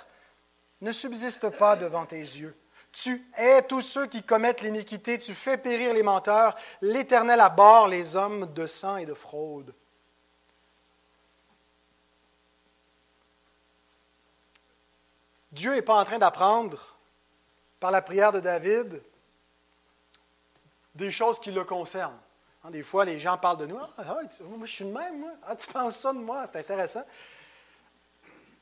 [0.80, 2.56] ne subsistent pas devant tes yeux.
[2.92, 8.16] Tu hais tous ceux qui commettent l'iniquité, tu fais périr les menteurs, l'Éternel abhorre les
[8.16, 9.74] hommes de sang et de fraude.
[15.52, 16.96] Dieu n'est pas en train d'apprendre
[17.80, 19.02] par la prière de David
[20.94, 22.18] des choses qui le concernent.
[22.66, 23.78] Hein, des fois, les gens parlent de nous.
[23.78, 25.24] Ah, ah moi, je suis le même.
[25.46, 26.44] Ah, tu penses ça de moi?
[26.46, 27.04] C'est intéressant.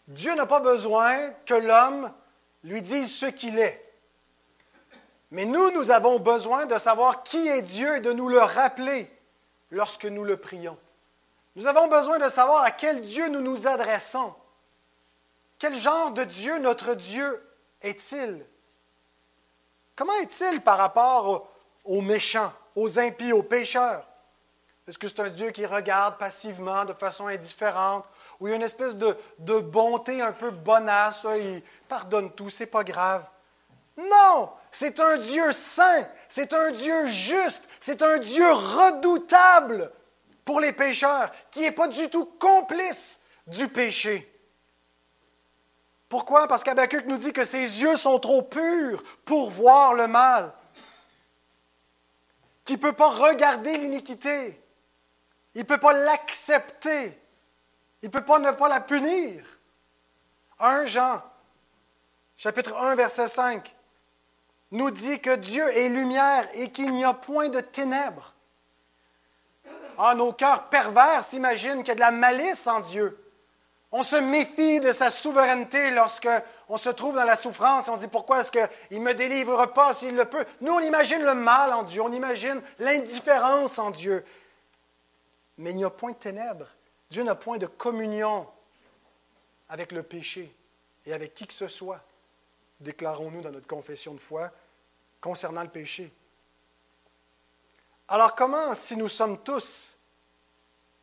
[0.06, 2.12] Dieu n'a pas besoin que l'homme
[2.62, 3.80] lui dise ce qu'il est.
[5.30, 9.10] Mais nous, nous avons besoin de savoir qui est Dieu et de nous le rappeler
[9.70, 10.78] lorsque nous le prions.
[11.56, 14.34] Nous avons besoin de savoir à quel Dieu nous nous adressons.
[15.58, 17.42] Quel genre de Dieu notre Dieu
[17.80, 18.44] est-il?
[19.96, 21.48] Comment est-il par rapport
[21.84, 22.52] aux méchants?
[22.74, 24.06] Aux impies, aux pécheurs?
[24.86, 28.04] Est-ce que c'est un Dieu qui regarde passivement, de façon indifférente,
[28.38, 29.16] ou il y a une espèce de,
[29.60, 33.24] bonté un peu bonasse, il pardonne tout, c'est pas grave?
[33.96, 39.90] Non, c'est un Dieu saint, c'est un Dieu juste, c'est un Dieu redoutable
[40.44, 44.30] pour les pécheurs, qui n'est pas du tout complice du péché.
[46.10, 46.46] Pourquoi?
[46.46, 50.52] Parce qu'Abacuc nous dit que ses yeux sont trop purs pour voir le mal
[52.64, 54.60] qui ne peut pas regarder l'iniquité.
[55.54, 57.18] Il ne peut pas l'accepter.
[58.02, 59.44] Il ne peut pas ne pas la punir.
[60.58, 61.22] 1 Jean,
[62.36, 63.74] chapitre 1, verset 5,
[64.70, 68.34] nous dit que Dieu est lumière et qu'il n'y a point de ténèbres.
[69.98, 73.20] Ah, nos cœurs pervers s'imaginent qu'il y a de la malice en Dieu.
[73.92, 76.28] On se méfie de sa souveraineté lorsque
[76.68, 79.66] on se trouve dans la souffrance on se dit pourquoi est-ce qu'il ne me délivre
[79.66, 80.44] pas s'il le peut?
[80.60, 84.24] Nous, on imagine le mal en Dieu, on imagine l'indifférence en Dieu.
[85.58, 86.68] Mais il n'y a point de ténèbres.
[87.10, 88.46] Dieu n'a point de communion
[89.68, 90.54] avec le péché
[91.06, 92.00] et avec qui que ce soit,
[92.80, 94.50] déclarons-nous dans notre confession de foi
[95.20, 96.12] concernant le péché.
[98.08, 99.98] Alors comment, si nous sommes tous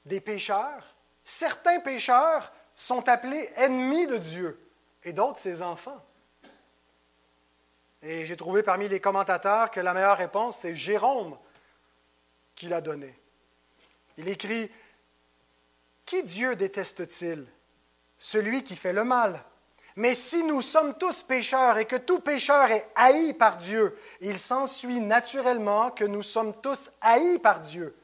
[0.06, 0.96] des pécheurs.
[1.24, 4.60] Certains pécheurs sont appelés ennemis de Dieu?
[5.04, 6.02] Et d'autres ses enfants.
[8.04, 11.38] Et j'ai trouvé parmi les commentateurs que la meilleure réponse, c'est Jérôme
[12.56, 13.18] qui l'a donnée.
[14.18, 14.72] Il écrit
[16.06, 17.46] Qui Dieu déteste-t-il?
[18.18, 19.44] Celui qui fait le mal.
[19.96, 24.40] Mais si nous sommes tous pécheurs et que tout pécheur est haï par Dieu, il
[24.40, 27.96] s'ensuit naturellement que nous sommes tous haïs par Dieu.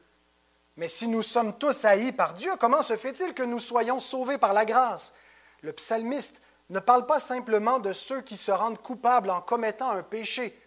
[0.76, 4.38] Mais si nous sommes tous haïs par Dieu, comment se fait-il que nous soyons sauvés
[4.38, 5.14] par la grâce
[5.62, 10.02] Le psalmiste ne parle pas simplement de ceux qui se rendent coupables en commettant un
[10.02, 10.58] péché,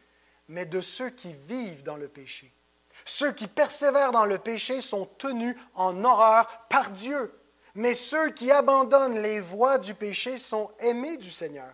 [0.48, 2.52] mais de ceux qui vivent dans le péché.
[3.06, 7.34] Ceux qui persévèrent dans le péché sont tenus en horreur par Dieu,
[7.76, 11.74] mais ceux qui abandonnent les voies du péché sont aimés du Seigneur.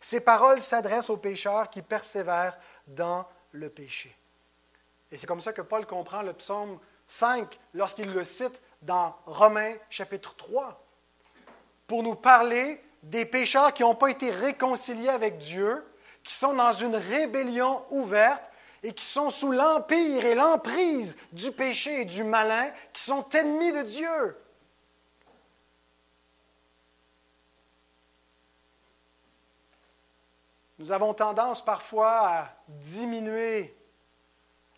[0.00, 4.16] Ces paroles s'adressent aux pécheurs qui persévèrent dans le péché.
[5.10, 9.74] Et c'est comme ça que Paul comprend le psaume 5 lorsqu'il le cite dans Romains
[9.90, 10.82] chapitre 3,
[11.86, 15.84] pour nous parler des pécheurs qui n'ont pas été réconciliés avec Dieu,
[16.22, 18.42] qui sont dans une rébellion ouverte
[18.82, 23.72] et qui sont sous l'empire et l'emprise du péché et du malin, qui sont ennemis
[23.72, 24.36] de Dieu.
[30.78, 33.76] Nous avons tendance parfois à diminuer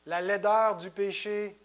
[0.04, 1.58] la laideur du péché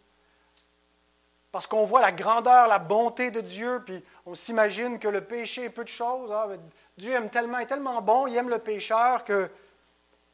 [1.52, 5.65] parce qu'on voit la grandeur, la bonté de Dieu, puis on s'imagine que le péché
[5.65, 6.31] est peu de choses.
[6.31, 6.47] Ah,
[6.97, 9.49] Dieu aime tellement, est tellement bon, il aime le pécheur que.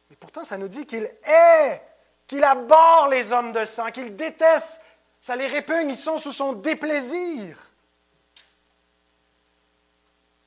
[0.09, 1.81] Mais pourtant, ça nous dit qu'il est,
[2.27, 4.81] qu'il aborde les hommes de sang, qu'il déteste,
[5.21, 7.57] ça les répugne, ils sont sous son déplaisir.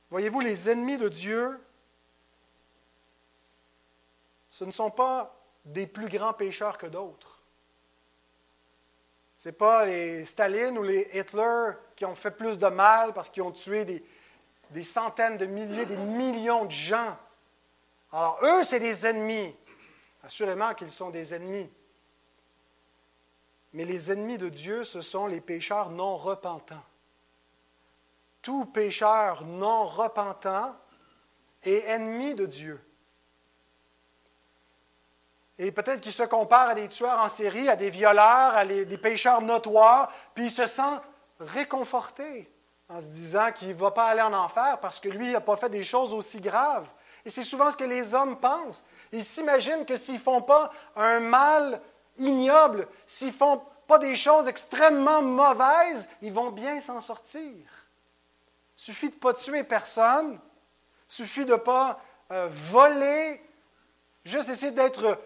[0.09, 1.59] Voyez-vous, les ennemis de Dieu,
[4.49, 7.30] ce ne sont pas des plus grands pécheurs que d'autres.
[9.41, 13.27] Ce n'est pas les Staline ou les Hitler qui ont fait plus de mal parce
[13.27, 14.05] qu'ils ont tué des,
[14.69, 17.17] des centaines de milliers, des millions de gens.
[18.11, 19.55] Alors, eux, c'est des ennemis.
[20.23, 21.67] Assurément qu'ils sont des ennemis.
[23.73, 26.85] Mais les ennemis de Dieu, ce sont les pécheurs non repentants.
[28.43, 30.75] Tout pécheur non repentant
[31.63, 32.79] est ennemi de Dieu.
[35.63, 38.97] Et peut-être qu'il se compare à des tueurs en série, à des violeurs, à des
[38.97, 40.81] pécheurs notoires, puis il se sent
[41.39, 42.51] réconforté
[42.89, 45.55] en se disant qu'il ne va pas aller en enfer parce que lui n'a pas
[45.55, 46.87] fait des choses aussi graves.
[47.23, 48.83] Et c'est souvent ce que les hommes pensent.
[49.11, 51.79] Ils s'imaginent que s'ils ne font pas un mal
[52.17, 57.53] ignoble, s'ils ne font pas des choses extrêmement mauvaises, ils vont bien s'en sortir.
[58.77, 60.39] Il suffit de ne pas tuer personne,
[61.07, 63.47] il suffit de ne pas euh, voler,
[64.25, 65.19] juste essayer d'être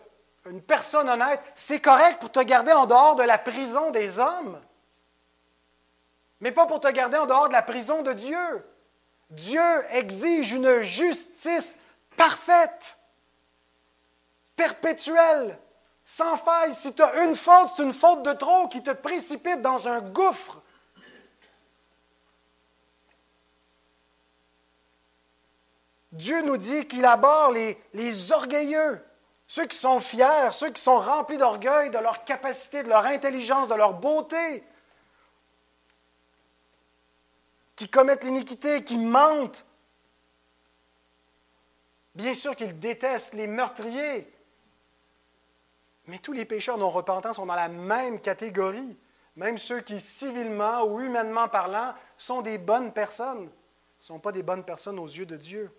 [0.46, 4.62] une personne honnête, c'est correct pour te garder en dehors de la prison des hommes,
[6.40, 8.66] mais pas pour te garder en dehors de la prison de Dieu.
[9.32, 11.80] Dieu exige une justice
[12.16, 12.98] parfaite,
[14.56, 15.58] perpétuelle,
[16.06, 16.76] sans faille.
[16.76, 20.02] Si tu as une faute, c'est une faute de trop qui te précipite dans un
[20.02, 20.62] gouffre.
[26.12, 29.04] Dieu nous dit qu'il aborde les, les orgueilleux.
[29.48, 33.70] Ceux qui sont fiers, ceux qui sont remplis d'orgueil, de leur capacité, de leur intelligence,
[33.70, 34.64] de leur beauté,
[37.76, 39.66] qui commettent l'iniquité, qui mentent.
[42.16, 44.32] Bien sûr qu'ils détestent les meurtriers,
[46.08, 48.98] mais tous les pécheurs non repentants sont dans la même catégorie.
[49.36, 53.50] Même ceux qui, civilement ou humainement parlant, sont des bonnes personnes, ne
[54.00, 55.72] sont pas des bonnes personnes aux yeux de Dieu.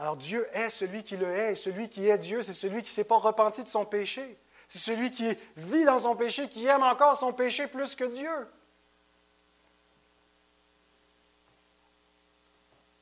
[0.00, 2.88] Alors Dieu est celui qui le est, et celui qui est Dieu, c'est celui qui
[2.88, 4.38] ne s'est pas repenti de son péché.
[4.66, 8.48] C'est celui qui vit dans son péché, qui aime encore son péché plus que Dieu.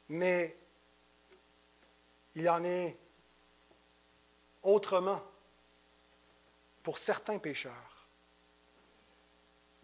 [0.09, 0.59] Mais
[2.35, 2.99] il en est
[4.65, 5.23] autrement
[6.83, 8.09] pour certains pécheurs.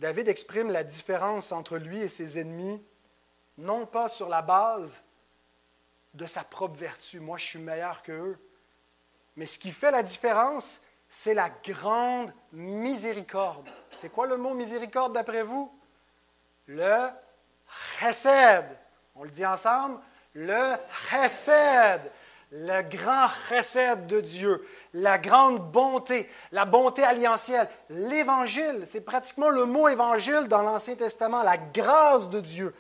[0.01, 2.85] David exprime la différence entre lui et ses ennemis,
[3.57, 5.04] non pas sur la base
[6.15, 7.21] de sa propre vertu.
[7.21, 8.39] Moi, je suis meilleur qu'eux.
[9.37, 13.69] Mais ce qui fait la différence, c'est la grande miséricorde.
[13.95, 15.73] C'est quoi le mot miséricorde d'après vous?
[16.67, 17.09] Le
[17.99, 18.65] chesed.
[19.15, 20.01] On le dit ensemble?
[20.35, 20.77] Le
[21.11, 22.01] chesed.
[22.53, 24.67] Le grand chesed de Dieu.
[24.93, 26.31] La grande bonté.
[26.53, 27.69] La bonté alliantielle.
[27.91, 28.85] L'évangile.
[28.87, 31.43] C'est pratiquement le mot évangile dans l'Ancien Testament.
[31.43, 32.75] La grâce de Dieu.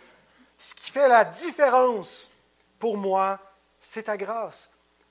[0.56, 2.30] Ce qui fait la différence
[2.78, 3.38] pour moi,
[3.80, 4.70] c'est ta grâce.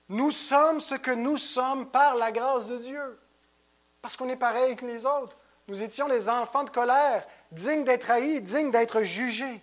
[0.10, 3.19] Nous sommes ce que nous sommes par la grâce de Dieu.
[4.02, 5.38] Parce qu'on est pareil que les autres.
[5.67, 9.62] Nous étions les enfants de colère, digne d'être haï, digne d'être jugé.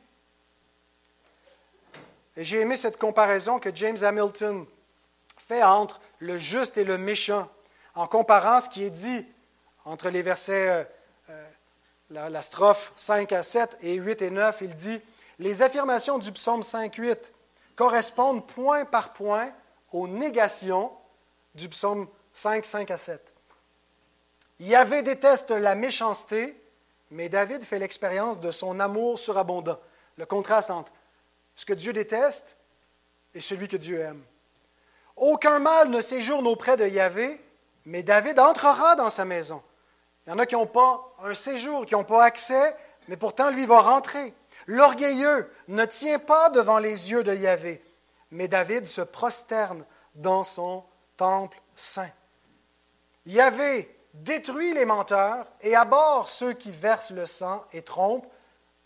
[2.36, 4.64] Et j'ai aimé cette comparaison que James Hamilton
[5.36, 7.48] fait entre le juste et le méchant,
[7.94, 9.26] en comparant ce qui est dit
[9.84, 10.84] entre les versets, euh,
[11.30, 14.58] euh, la, strophe 5 à 7 et 8 et 9.
[14.62, 15.00] Il dit
[15.38, 17.32] Les affirmations du psaume 5, 8
[17.80, 19.50] correspondent point par point
[19.90, 20.92] aux négations
[21.54, 23.32] du psaume 5, 5 à 7.
[24.58, 26.62] Yahvé déteste la méchanceté,
[27.10, 29.78] mais David fait l'expérience de son amour surabondant.
[30.18, 30.92] Le contraste entre
[31.56, 32.54] ce que Dieu déteste
[33.34, 34.22] et celui que Dieu aime.
[35.16, 37.40] Aucun mal ne séjourne auprès de Yahvé,
[37.86, 39.62] mais David entrera dans sa maison.
[40.26, 42.76] Il y en a qui n'ont pas un séjour, qui n'ont pas accès,
[43.08, 44.34] mais pourtant lui va rentrer.
[44.70, 47.82] L'orgueilleux ne tient pas devant les yeux de Yahvé,
[48.30, 50.84] mais David se prosterne dans son
[51.16, 52.12] temple saint.
[53.26, 58.30] Yahvé détruit les menteurs et aborde ceux qui versent le sang et trompent,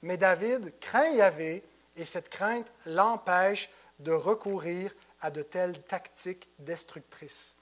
[0.01, 1.63] mais David craint Yahvé
[1.99, 3.69] et cette crainte l'empêche
[3.99, 7.57] de recourir à de telles tactiques destructrices.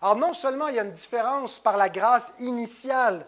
[0.00, 3.26] Alors non seulement il y a une différence par la grâce initiale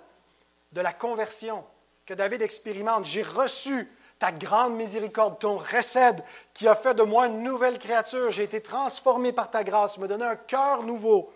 [0.70, 1.64] de la conversion
[2.06, 3.90] que David expérimente, j'ai reçu
[4.20, 6.22] ta grande miséricorde, ton recède
[6.54, 10.00] qui a fait de moi une nouvelle créature, j'ai été transformé par ta grâce, tu
[10.00, 11.32] m'as donné un cœur nouveau.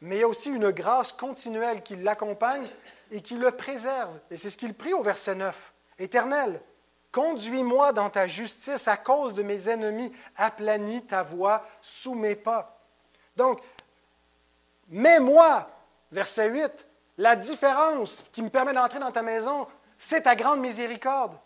[0.00, 2.66] Mais il y a aussi une grâce continuelle qui l'accompagne
[3.12, 4.18] et qui le préserve.
[4.32, 5.72] Et c'est ce qu'il prie au verset 9.
[6.00, 6.60] Éternel,
[7.12, 12.80] conduis-moi dans ta justice à cause de mes ennemis, aplanis ta voix sous mes pas.
[13.36, 13.60] Donc,
[14.90, 15.70] Mets-moi,
[16.10, 16.86] verset 8,
[17.18, 21.36] la différence qui me permet d'entrer dans ta maison, c'est ta grande miséricorde.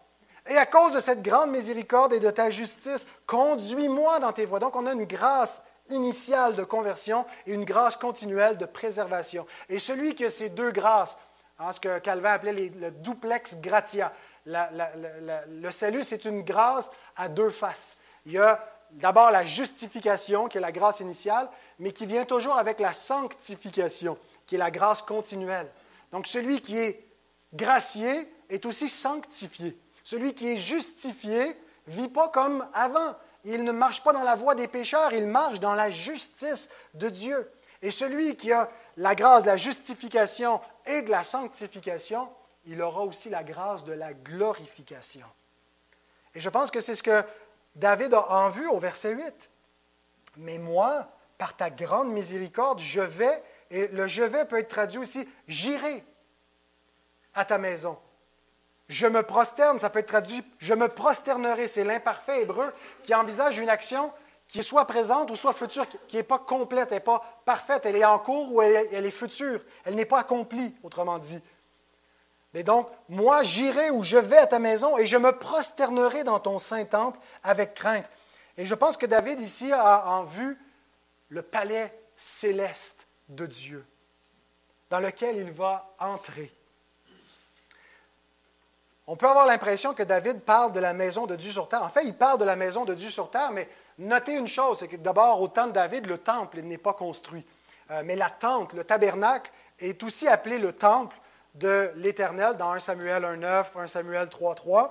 [0.48, 4.58] Et à cause de cette grande miséricorde et de ta justice, conduis-moi dans tes voies.
[4.58, 9.46] Donc, on a une grâce initiale de conversion et une grâce continuelle de préservation.
[9.68, 11.16] Et celui qui a ces deux grâces,
[11.58, 14.12] hein, ce que Calvin appelait le duplex gratia,
[14.46, 17.96] le salut, c'est une grâce à deux faces.
[18.26, 22.56] Il y a d'abord la justification, qui est la grâce initiale, mais qui vient toujours
[22.56, 25.70] avec la sanctification, qui est la grâce continuelle.
[26.12, 27.06] Donc celui qui est
[27.52, 29.78] gracié est aussi sanctifié.
[30.04, 31.56] Celui qui est justifié
[31.88, 33.16] vit pas comme avant.
[33.44, 37.08] Il ne marche pas dans la voie des pécheurs, il marche dans la justice de
[37.08, 37.50] Dieu.
[37.82, 42.30] Et celui qui a la grâce de la justification et de la sanctification,
[42.66, 45.26] il aura aussi la grâce de la glorification.
[46.34, 47.22] Et je pense que c'est ce que
[47.74, 49.50] David a en vue au verset 8.
[50.38, 54.98] Mais moi, par ta grande miséricorde, je vais, et le je vais peut être traduit
[54.98, 56.04] aussi, j'irai
[57.34, 57.98] à ta maison.
[58.88, 61.68] Je me prosterne, ça peut être traduit, je me prosternerai.
[61.68, 64.12] C'est l'imparfait hébreu qui envisage une action
[64.46, 67.86] qui est soit présente ou soit future, qui n'est pas complète, elle n'est pas parfaite,
[67.86, 71.40] elle est en cours ou elle, est future, elle n'est pas accomplie, autrement dit.
[72.52, 76.38] Et donc, moi, j'irai ou je vais à ta maison et je me prosternerai dans
[76.38, 78.08] ton saint temple avec crainte.
[78.56, 80.56] Et je pense que David ici a en vue
[81.30, 83.84] le palais céleste de Dieu,
[84.90, 86.52] dans lequel il va entrer.
[89.06, 91.82] On peut avoir l'impression que David parle de la maison de Dieu sur terre.
[91.82, 94.78] En fait, il parle de la maison de Dieu sur terre, mais notez une chose,
[94.78, 97.44] c'est que d'abord, au temps de David, le temple n'est pas construit.
[97.90, 101.16] Euh, mais la tente, le tabernacle, est aussi appelé le temple
[101.54, 104.90] de l'Éternel dans 1 Samuel 1.9, 1 Samuel 3.3.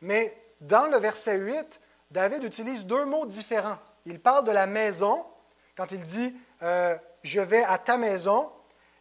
[0.00, 1.80] Mais dans le verset 8,
[2.10, 3.78] David utilise deux mots différents.
[4.04, 5.24] Il parle de la maison,
[5.76, 8.50] quand il dit euh, Je vais à ta maison,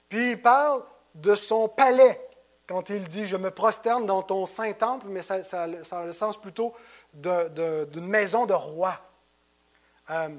[0.10, 0.84] puis il parle
[1.15, 2.24] de son palais,
[2.67, 6.39] quand il dit Je me prosterne dans ton saint temple, mais ça, a le sens
[6.39, 6.73] plutôt
[7.13, 8.99] d'une maison de roi.
[10.10, 10.30] Euh,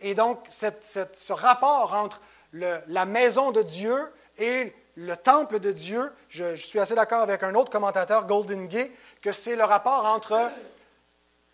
[0.00, 2.20] et donc, ce rapport entre
[2.52, 7.54] la maison de Dieu et le temple de Dieu, je, suis assez d'accord avec un
[7.54, 8.90] autre commentateur, Golden Gay,
[9.22, 10.50] que c'est le rapport entre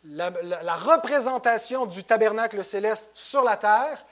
[0.05, 4.05] la, la, représentation du tabernacle céleste sur la terre,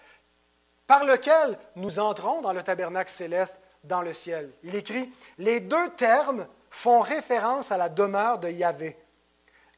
[0.87, 4.53] par lequel nous entrons dans le tabernacle céleste dans le ciel.
[4.63, 8.97] Il écrit, les deux termes font référence à la demeure de Yahvé.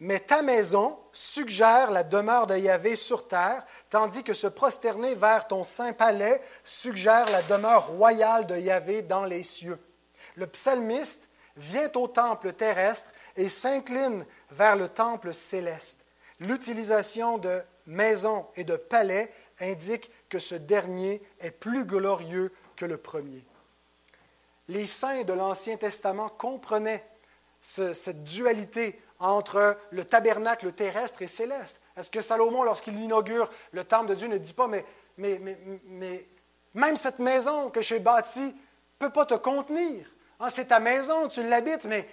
[0.00, 5.46] Mais ta maison suggère la demeure de Yahvé sur terre, tandis que se prosterner vers
[5.46, 9.78] ton saint palais suggère la demeure royale de Yahvé dans les cieux.
[10.34, 16.00] Le psalmiste vient au temple terrestre et s'incline vers le temple céleste.
[16.40, 22.96] L'utilisation de maison et de palais indique que ce dernier est plus glorieux que le
[22.96, 23.44] premier.
[24.68, 27.04] Les saints de l'Ancien Testament comprenaient
[27.60, 31.80] cette dualité entre le tabernacle terrestre et céleste.
[31.96, 34.84] Est-ce que Salomon, lorsqu'il inaugure le temple de Dieu, ne dit pas, mais,
[36.74, 38.40] même cette maison que j'ai bâtie
[39.00, 40.10] ne peut pas te contenir.
[40.40, 42.08] Ah, c'est ta maison, tu l'habites, mais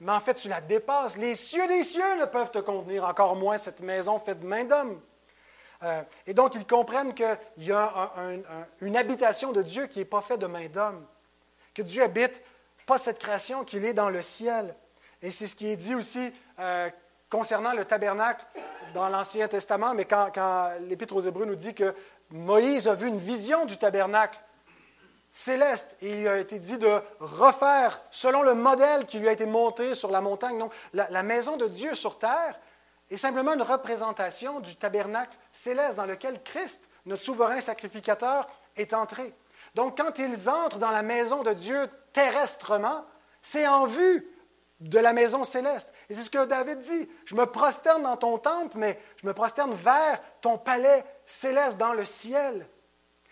[0.00, 1.16] mais en fait, tu la dépasses.
[1.18, 4.64] Les cieux des cieux ne peuvent te contenir, encore moins cette maison faite de main
[4.64, 4.98] d'homme.
[5.82, 8.12] Euh, et donc, ils comprennent qu'il y a
[8.80, 11.06] une habitation de Dieu qui n'est pas faite de main d'homme,
[11.82, 12.42] Dieu habite
[12.86, 14.74] pas cette création, qu'il est dans le ciel.
[15.22, 16.90] Et c'est ce qui est dit aussi euh,
[17.28, 18.44] concernant le tabernacle
[18.94, 20.30] dans l'Ancien Testament, mais quand,
[20.88, 21.94] l'Épître aux Hébreux nous dit que
[22.30, 24.38] Moïse a vu une vision du tabernacle
[25.30, 29.94] céleste, il a été dit de refaire selon le modèle qui lui a été monté
[29.94, 30.58] sur la montagne.
[30.58, 32.58] Donc, la maison de Dieu sur terre
[33.10, 39.32] est simplement une représentation du tabernacle céleste dans lequel Christ, notre souverain sacrificateur, est entré.
[39.74, 43.04] Donc, quand ils entrent dans la maison de Dieu terrestrement,
[43.42, 44.26] c'est en vue
[44.80, 45.90] de la maison céleste.
[46.08, 47.08] Et c'est ce que David dit.
[47.26, 51.92] Je me prosterne dans ton temple, mais je me prosterne vers ton palais céleste dans
[51.92, 52.66] le ciel.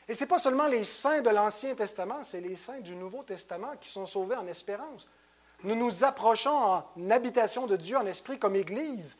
[0.07, 3.23] Et ce n'est pas seulement les saints de l'Ancien Testament, c'est les saints du Nouveau
[3.23, 5.07] Testament qui sont sauvés en espérance.
[5.65, 9.19] Nous nous approchons en habitation de Dieu en esprit comme Église,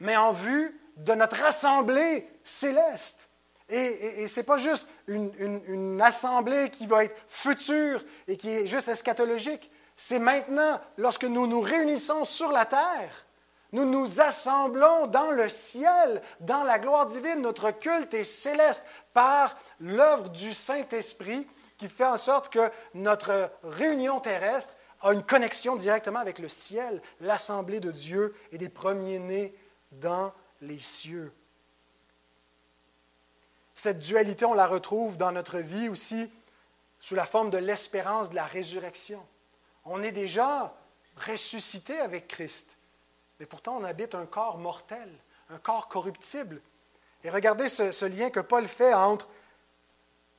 [0.00, 3.28] mais en vue de notre assemblée céleste.
[3.72, 8.88] Et, ce n'est pas juste une, assemblée qui va être future et qui est juste
[8.88, 9.70] eschatologique.
[9.96, 13.26] C'est maintenant, lorsque nous nous réunissons sur la terre,
[13.72, 17.40] nous nous assemblons dans le ciel, dans la gloire divine.
[17.40, 21.48] Notre culte est céleste par l'œuvre du Saint-Esprit
[21.78, 27.00] qui fait en sorte que notre réunion terrestre a une connexion directement avec le ciel,
[27.20, 29.56] l'assemblée de Dieu et des premiers-nés
[29.90, 31.32] dans les cieux.
[33.74, 36.30] Cette dualité, on la retrouve dans notre vie aussi
[37.00, 39.24] sous la forme de l'espérance de la résurrection.
[39.84, 40.74] On est déjà
[41.26, 42.68] ressuscité avec Christ,
[43.40, 45.08] mais pourtant on habite un corps mortel,
[45.50, 46.60] un corps corruptible.
[47.24, 49.28] Et regardez ce, lien que Paul fait entre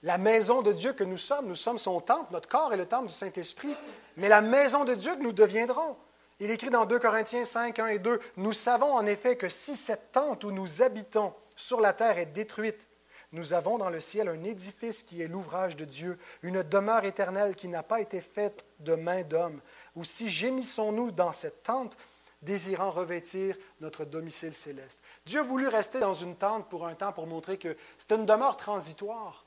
[0.04, 2.88] la maison de Dieu que nous sommes, nous sommes son temple, notre corps est le
[2.88, 3.76] temple du Saint-Esprit,
[4.18, 5.98] mais la maison de Dieu que nous deviendrons.
[6.40, 9.76] Il écrit dans 2 Corinthiens 5, 1 et 2, Nous savons en effet que si
[9.76, 12.86] cette tente où nous habitons sur la terre est détruite,
[13.34, 17.56] nous avons dans le ciel un édifice qui est l'ouvrage de Dieu, une demeure éternelle
[17.56, 19.60] qui n'a pas été faite de main d'homme.
[19.96, 21.98] Aussi gémissons-nous dans cette tente,
[22.44, 25.02] désirant revêtir notre domicile céleste.
[25.26, 28.26] Dieu a voulu rester dans une tente pour un temps pour montrer que c'est une
[28.26, 29.46] demeure transitoire,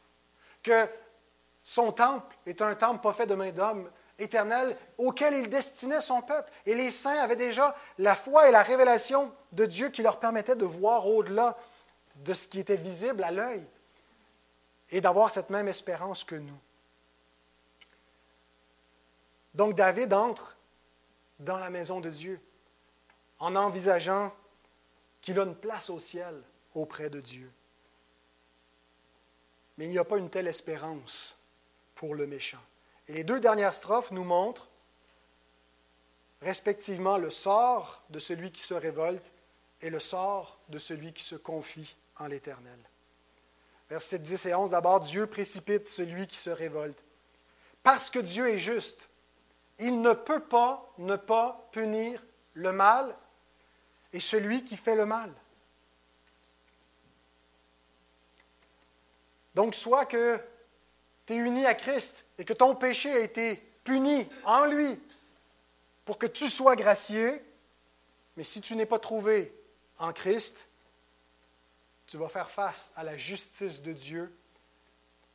[0.64, 0.88] que
[1.62, 6.22] son temple est un temple pas fait de main d'homme, éternel, auquel il destinait son
[6.22, 6.50] peuple.
[6.64, 10.56] Et les saints avaient déjà la foi et la révélation de Dieu qui leur permettait
[10.56, 11.56] de voir au-delà
[12.16, 13.62] de ce qui était visible à l'œil
[14.90, 16.58] et d'avoir cette même espérance que nous.
[19.54, 20.56] Donc David entre
[21.38, 22.40] dans la maison de Dieu
[23.38, 24.32] en envisageant
[25.20, 26.42] qu'il a une place au ciel
[26.74, 27.50] auprès de Dieu.
[29.76, 31.38] Mais il n'y a pas une telle espérance
[31.94, 32.62] pour le méchant.
[33.08, 34.68] Et les deux dernières strophes nous montrent
[36.42, 39.30] respectivement le sort de celui qui se révolte
[39.80, 42.78] et le sort de celui qui se confie en l'Éternel.
[43.88, 47.02] Versets 10 et 11, d'abord, Dieu précipite celui qui se révolte.
[47.82, 49.08] Parce que Dieu est juste,
[49.78, 52.22] il ne peut pas ne pas punir
[52.54, 53.14] le mal
[54.12, 55.32] et celui qui fait le mal.
[59.54, 60.40] Donc, soit que
[61.26, 65.00] tu es uni à Christ et que ton péché a été puni en lui
[66.04, 67.42] pour que tu sois gracié,
[68.36, 69.52] mais si tu n'es pas trouvé
[69.98, 70.65] en Christ,
[72.06, 74.34] tu vas faire face à la justice de Dieu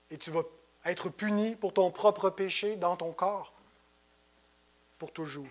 [0.10, 0.44] et tu vas
[0.86, 3.54] être puni pour ton propre péché dans ton corps
[4.98, 5.48] pour toujours.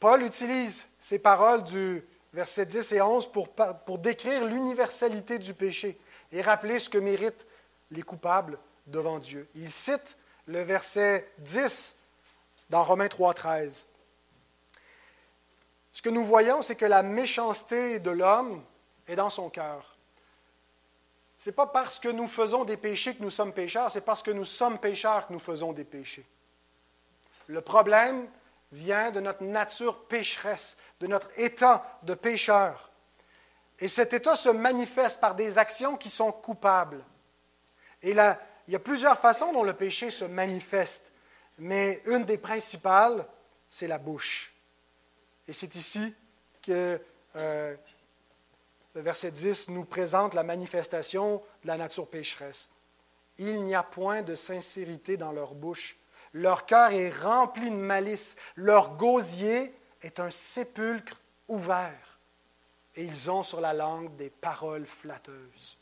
[0.00, 5.98] Paul utilise ces paroles du verset 10 et 11 pour, pour décrire l'universalité du péché
[6.32, 7.46] et rappeler ce que méritent
[7.90, 9.48] les coupables devant Dieu.
[9.54, 11.96] Il cite le verset 10
[12.70, 13.86] dans Romains 3, 13.
[15.92, 18.62] Ce que nous voyons, c'est que la méchanceté de l'homme
[19.06, 19.96] est dans son cœur.
[21.36, 24.22] Ce n'est pas parce que nous faisons des péchés que nous sommes pécheurs, c'est parce
[24.22, 26.26] que nous sommes pécheurs que nous faisons des péchés.
[27.46, 28.28] Le problème
[28.72, 32.90] vient de notre nature pécheresse, de notre état de pécheur.
[33.78, 37.04] Et cet état se manifeste par des actions qui sont coupables.
[38.02, 41.12] Et là, il y a plusieurs façons dont le péché se manifeste,
[41.58, 43.26] mais une des principales,
[43.68, 44.54] c'est la bouche.
[45.46, 46.14] Et c'est ici
[46.62, 47.00] que
[47.36, 47.76] euh,
[48.94, 52.68] le verset 10 nous présente la manifestation de la nature pécheresse.
[53.38, 55.96] Il n'y a point de sincérité dans leur bouche.
[56.32, 58.36] Leur cœur est rempli de malice.
[58.54, 62.18] Leur gosier est un sépulcre ouvert.
[62.94, 65.76] Et ils ont sur la langue des paroles flatteuses.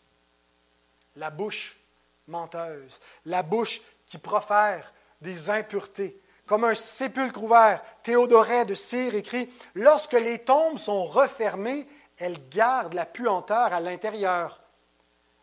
[1.17, 1.79] La bouche
[2.27, 7.83] menteuse, la bouche qui profère des impuretés, comme un sépulcre ouvert.
[8.03, 11.87] Théodoret de Cire écrit Lorsque les tombes sont refermées,
[12.23, 14.61] elles gardent la puanteur à l'intérieur.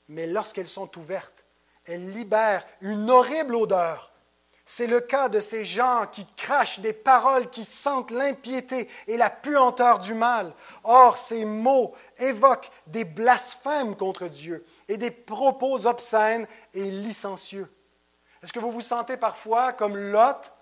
[0.08, 1.44] Mais lorsqu'elles sont ouvertes,
[1.86, 4.14] elles libèrent une horrible odeur.
[4.66, 9.30] C'est le cas de ces gens qui crachent des paroles qui sentent l'impiété et la
[9.30, 10.54] puanteur du mal.
[10.86, 17.70] Or, ces mots évoquent des blasphèmes contre Dieu et des propos obscènes et licencieux.
[18.42, 20.54] Est-ce que vous vous sentez parfois comme Lot,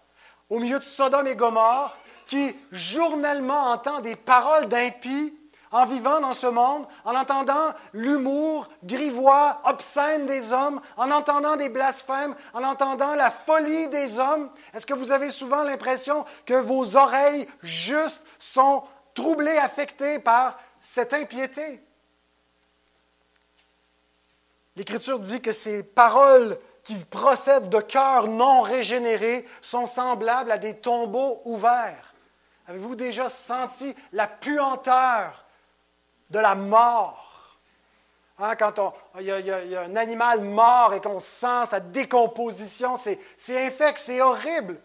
[0.49, 1.95] au milieu de Sodome et Gomorre,
[2.25, 5.37] qui journellement entend des paroles d'impies
[5.71, 11.69] en vivant dans ce monde, en entendant l'humour grivois, obscène des hommes, en entendant des
[11.69, 16.95] blasphèmes, en entendant la folie des hommes, est-ce que vous avez souvent l'impression que vos
[16.95, 21.81] oreilles justes sont troublées, affectées par cette impiété?
[24.75, 30.77] L'Écriture dit que ces paroles qui procèdent de cœurs non régénérés sont semblables à des
[30.77, 32.13] tombeaux ouverts.
[32.67, 35.46] Avez-vous déjà senti la puanteur
[36.29, 37.57] de la mort?
[38.39, 43.19] Hein, quand il, y a, un animal mort et qu'on sent sa décomposition, c'est
[43.49, 44.79] infect, c'est horrible.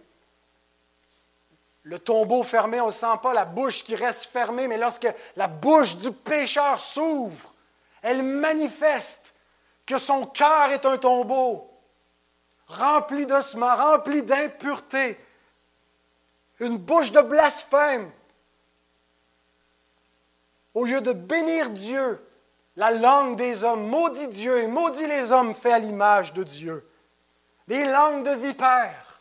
[1.83, 5.49] Le tombeau fermé, on ne sent pas la bouche qui reste fermée, mais lorsque la
[5.49, 7.53] bouche du pécheur s'ouvre,
[8.01, 9.35] elle manifeste
[9.85, 11.69] que son cœur est un tombeau
[12.69, 15.19] rempli d'ossements, rempli d'impureté,
[16.61, 18.11] une bouche de blasphème.
[20.75, 22.25] Au lieu de bénir Dieu,
[22.77, 26.89] la langue des hommes, maudit Dieu et maudit les hommes fait à l'image de Dieu.
[27.69, 29.21] Des langues de vipères.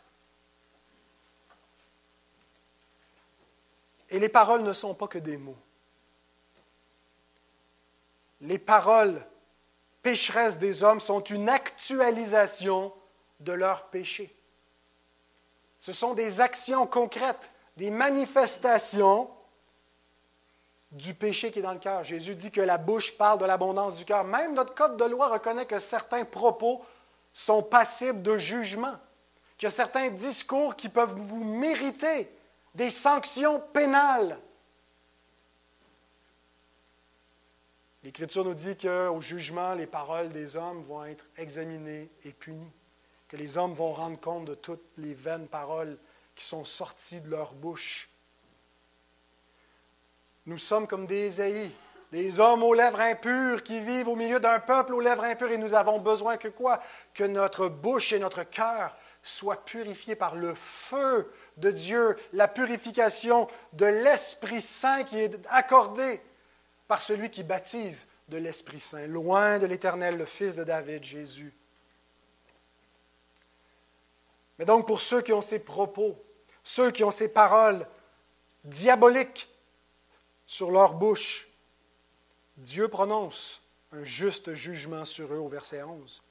[4.10, 5.56] Et les paroles ne sont pas que des mots.
[8.40, 9.24] Les paroles
[10.02, 12.92] pécheresses des hommes sont une actualisation
[13.40, 14.34] de leur péché.
[15.78, 19.30] Ce sont des actions concrètes, des manifestations
[20.92, 22.04] du péché qui est dans le cœur.
[22.04, 24.24] Jésus dit que la bouche parle de l'abondance du cœur.
[24.24, 26.84] Même notre code de loi reconnaît que certains propos
[27.32, 28.94] sont passibles de jugement,
[29.56, 32.30] qu'il y a certains discours qui peuvent vous mériter
[32.74, 34.38] des sanctions pénales.
[38.04, 42.72] L'Écriture nous dit qu'au jugement, les paroles des hommes vont être examinées et punies
[43.32, 45.96] que les hommes vont rendre compte de toutes les vaines paroles
[46.36, 48.10] qui sont sorties de leur bouche.
[50.46, 51.70] Nous sommes comme des Ésaïe,
[52.10, 55.58] des hommes aux lèvres impures qui vivent au milieu d'un peuple aux lèvres impures et
[55.58, 56.82] nous avons besoin que quoi?
[57.14, 63.48] Que notre bouche et notre cœur soient purifiés par le feu de Dieu, la purification
[63.72, 66.20] de l'Esprit Saint qui est accordée
[66.88, 71.54] par celui qui baptise de l'Esprit Saint, loin de l'Éternel, le Fils de David, Jésus.
[74.58, 76.20] Mais donc pour ceux qui ont ces propos,
[76.64, 77.86] ceux qui ont ces paroles
[78.64, 79.51] diaboliques
[80.52, 81.48] sur leur bouche,
[82.58, 86.22] Dieu prononce un juste jugement sur eux au verset 11.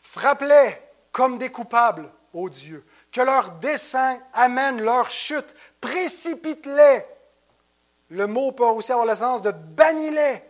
[0.00, 0.80] Frappe-les
[1.12, 2.82] comme des coupables, ô Dieu,
[3.12, 7.04] que leur dessein amène leur chute, précipite-les.
[8.08, 10.42] Le mot peut aussi avoir le sens de bannis-les,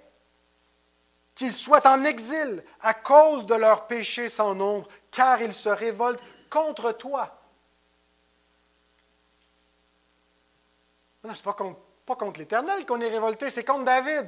[1.34, 6.22] qu'ils soient en exil à cause de leurs péchés sans nombre, car ils se révoltent
[6.50, 7.36] contre toi.
[11.24, 14.26] Non, ce pas contre, pas contre l'Éternel qu'on est révolté, c'est contre David.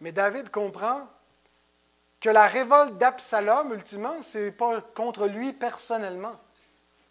[0.00, 1.08] Mais David comprend
[2.20, 6.38] que la révolte d'Absalom, ultimement, ce n'est pas contre lui personnellement.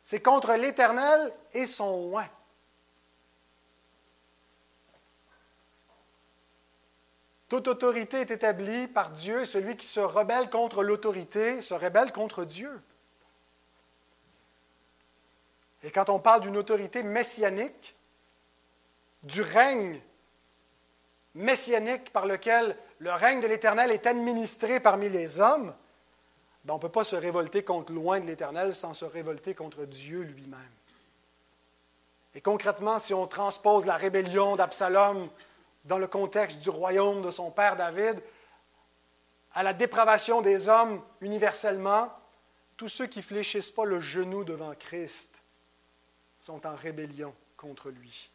[0.03, 2.27] C'est contre l'Éternel et son oint.
[7.47, 12.11] Toute autorité est établie par Dieu et celui qui se rebelle contre l'autorité se rebelle
[12.11, 12.81] contre Dieu.
[15.83, 17.95] Et quand on parle d'une autorité messianique,
[19.23, 20.01] du règne
[21.35, 25.73] messianique par lequel le règne de l'Éternel est administré parmi les hommes,
[26.63, 29.85] ben, on ne peut pas se révolter contre loin de l'Éternel sans se révolter contre
[29.85, 30.59] Dieu lui-même.
[32.35, 35.29] Et concrètement, si on transpose la rébellion d'Absalom
[35.85, 38.21] dans le contexte du royaume de son père David,
[39.53, 42.09] à la dépravation des hommes universellement,
[42.77, 45.32] tous ceux qui fléchissent pas le genou devant Christ
[46.43, 48.29] sont en rébellion contre lui.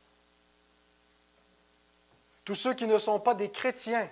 [2.43, 4.09] Tous ceux qui ne sont pas des chrétiens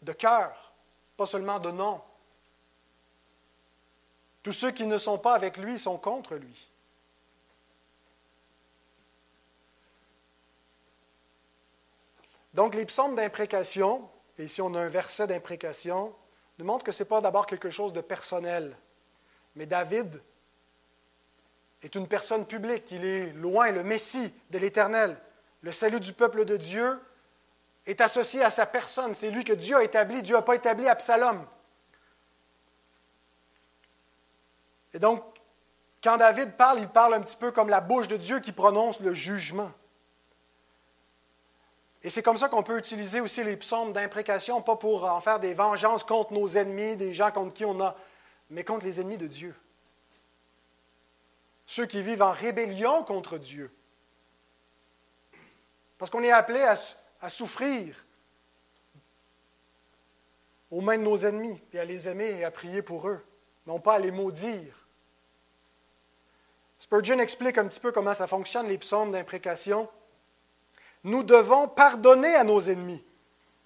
[0.00, 0.72] de cœur,
[1.16, 2.00] pas seulement de nom,
[4.44, 6.68] tous ceux qui ne sont pas avec lui sont contre lui.
[12.52, 14.08] Donc, les psaumes d'imprécation,
[14.38, 16.14] et ici on a un verset d'imprécation,
[16.58, 18.76] nous montrent que ce n'est pas d'abord quelque chose de personnel.
[19.56, 20.22] Mais David
[21.84, 22.90] est une personne publique.
[22.90, 25.16] Il est loin, le Messie de l'Éternel.
[25.60, 26.98] Le salut du peuple de Dieu
[27.86, 29.14] est associé à sa personne.
[29.14, 30.22] C'est lui que Dieu a établi.
[30.22, 31.46] Dieu n'a pas établi Absalom.
[34.94, 35.22] Et donc,
[36.02, 39.00] quand David parle, il parle un petit peu comme la bouche de Dieu qui prononce
[39.00, 39.70] le jugement.
[42.02, 45.40] Et c'est comme ça qu'on peut utiliser aussi les psaumes d'imprécation, pas pour en faire
[45.40, 47.96] des vengeances contre nos ennemis, des gens contre qui on a,
[48.50, 49.54] mais contre les ennemis de Dieu.
[51.66, 53.70] Ceux qui vivent en rébellion contre Dieu.
[55.98, 58.04] Parce qu'on est appelé à, souffrir
[60.70, 63.24] aux mains de nos ennemis, et à les aimer et à prier pour eux,
[63.66, 64.86] non pas à les maudire.
[66.78, 69.88] Spurgeon explique un petit peu comment ça fonctionne, les psaumes d'imprécation.
[71.04, 73.02] Nous devons pardonner à nos ennemis,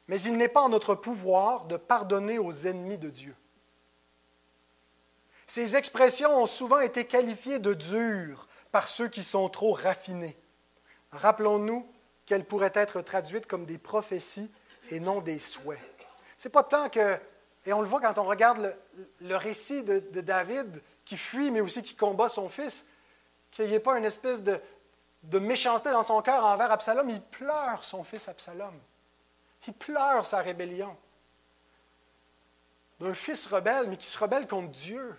[0.07, 3.34] mais il n'est pas en notre pouvoir de pardonner aux ennemis de Dieu.
[5.49, 10.36] Ces expressions ont souvent été qualifiées de dures par ceux qui sont trop raffinés.
[11.11, 11.90] Rappelons-nous
[12.26, 14.53] qu'elles pourraient être traduites comme des prophéties
[14.90, 15.80] et non des souhaits.
[16.36, 17.18] C'est pas tant que,
[17.64, 18.76] et on le voit quand on regarde
[19.20, 22.86] le, récit de, de David qui fuit, mais aussi qui combat son fils,
[23.51, 24.61] qu'il n'y ait pas une espèce de,
[25.38, 27.09] méchanceté dans son cœur envers Absalom.
[27.09, 28.78] Il pleure son fils Absalom.
[29.66, 30.94] Il pleure sa rébellion.
[33.01, 35.16] D'un fils rebelle, mais qui se rebelle contre Dieu.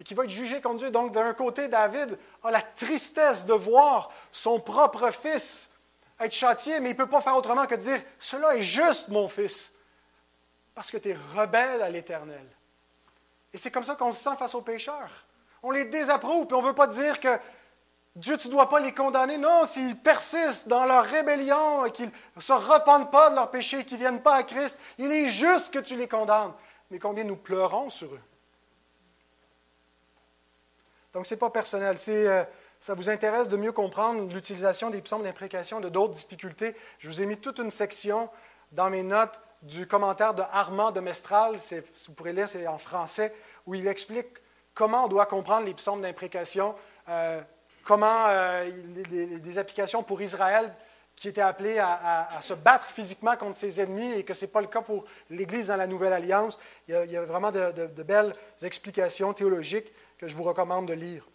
[0.00, 0.90] Et qui va être jugé contre Dieu.
[0.90, 5.70] Donc, d'un côté, David a la tristesse de voir son propre fils
[6.20, 9.08] être châtié, mais il ne peut pas faire autrement que de dire Cela est juste,
[9.08, 9.74] mon fils,
[10.74, 12.46] parce que tu es rebelle à l'Éternel.
[13.52, 15.24] Et c'est comme ça qu'on se sent face aux pécheurs.
[15.62, 17.38] On les désapprouve, puis on ne veut pas dire que
[18.14, 19.38] Dieu, tu ne dois pas les condamner.
[19.38, 23.84] Non, s'ils persistent dans leur rébellion et qu'ils ne se repentent pas de leurs péchés,
[23.84, 26.52] qu'ils ne viennent pas à Christ, il est juste que tu les condamnes.
[26.90, 28.20] Mais combien nous pleurons sur eux?
[31.12, 31.96] Donc, ce n'est pas personnel.
[32.08, 32.44] Euh,
[32.80, 36.76] ça vous intéresse de mieux comprendre l'utilisation des psaumes d'imprécation, de d'autres difficultés.
[36.98, 38.28] Je vous ai mis toute une section
[38.72, 41.56] dans mes notes du commentaire de Armand de Mestral.
[42.06, 43.34] Vous pourrez lire, c'est en français,
[43.66, 44.28] où il explique
[44.74, 46.74] comment on doit comprendre les psaumes d'imprécation,
[47.08, 47.40] euh,
[47.84, 48.70] comment euh,
[49.10, 50.72] des, applications pour Israël
[51.16, 54.60] qui était appelé à, se battre physiquement contre ses ennemis et que ce n'est pas
[54.60, 56.60] le cas pour l'Église dans la Nouvelle Alliance.
[56.86, 58.32] Il y a, vraiment de, belles
[58.62, 61.26] explications théologiques que je vous recommande de lire.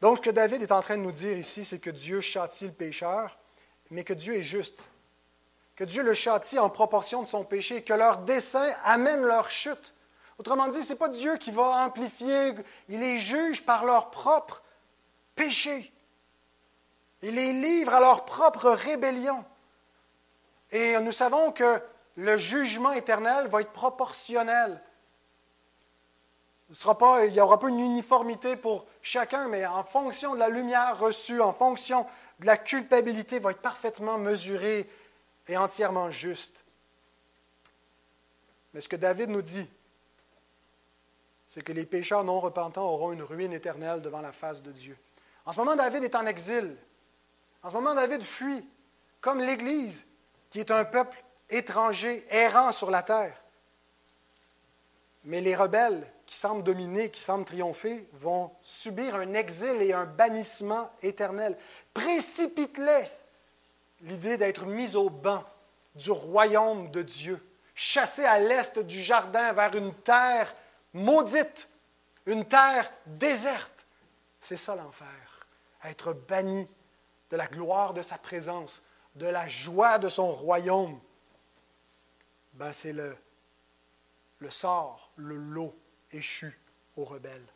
[0.00, 2.66] Donc, ce que David est en train de nous dire ici, c'est que Dieu châtie
[2.66, 3.38] le pécheur,
[3.90, 4.82] mais que Dieu est juste.
[5.76, 9.94] Que Dieu le châtie en proportion de son péché, que leur dessein amène leur chute.
[10.38, 12.54] Autrement dit, ce n'est pas Dieu qui va amplifier,
[12.88, 14.62] il les juge par leur propre
[15.34, 15.92] péché.
[17.22, 19.44] Il les livre à leur propre rébellion.
[20.70, 21.80] Et nous savons que
[22.16, 24.80] le jugement éternel va être proportionnel.
[26.70, 31.40] Il n'y aura pas une uniformité pour chacun, mais en fonction de la lumière reçue,
[31.40, 32.06] en fonction
[32.40, 34.88] de la culpabilité, va être parfaitement mesuré
[35.46, 36.64] et entièrement juste.
[38.72, 39.68] Mais ce que David nous dit,
[41.46, 44.96] c'est que les pécheurs non repentants auront une ruine éternelle devant la face de Dieu.
[45.46, 46.76] En ce moment, David est en exil.
[47.62, 48.66] En ce moment, David fuit,
[49.20, 50.04] comme l'Église,
[50.50, 53.36] qui est un peuple étranger, errant sur la terre.
[55.24, 60.06] Mais les rebelles qui semblent dominer, qui semblent triompher, vont subir un exil et un
[60.06, 61.56] bannissement éternel.
[61.92, 63.10] Précipite-les
[64.02, 65.44] l'idée d'être mis au banc
[65.94, 67.40] du royaume de Dieu,
[67.74, 70.54] chassés à l'est du jardin vers une terre
[70.92, 71.68] maudite,
[72.26, 73.84] une terre déserte.
[74.40, 75.46] C'est ça l'enfer,
[75.84, 76.68] être banni
[77.30, 78.82] de la gloire de sa présence,
[79.14, 80.98] de la joie de son royaume.
[82.54, 83.16] Ben, c'est le,
[84.38, 85.74] le sort, le lot
[86.14, 86.58] échu
[86.96, 87.46] aux rebelles.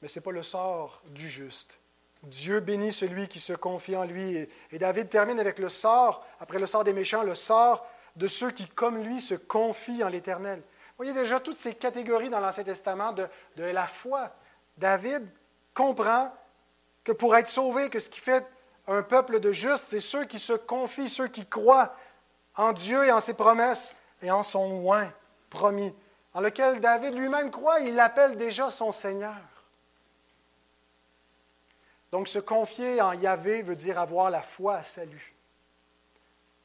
[0.00, 1.78] Mais ce n'est pas le sort du juste.
[2.22, 4.48] Dieu bénit celui qui se confie en lui.
[4.72, 7.86] Et David termine avec le sort, après le sort des méchants, le sort
[8.16, 10.58] de ceux qui, comme lui, se confient en l'Éternel.
[10.60, 14.32] Vous voyez déjà toutes ces catégories dans l'Ancien Testament de, de, la foi.
[14.76, 15.28] David
[15.74, 16.32] comprend
[17.04, 18.44] que pour être sauvé, que ce qui fait
[18.88, 21.94] un peuple de justes, c'est ceux qui se confient, ceux qui croient
[22.56, 25.12] en Dieu et en ses promesses et en son oint
[25.50, 25.94] promis,
[26.34, 29.36] en lequel David lui-même croit, il l'appelle déjà son Seigneur.
[32.10, 35.34] Donc se confier en Yahvé veut dire avoir la foi à salut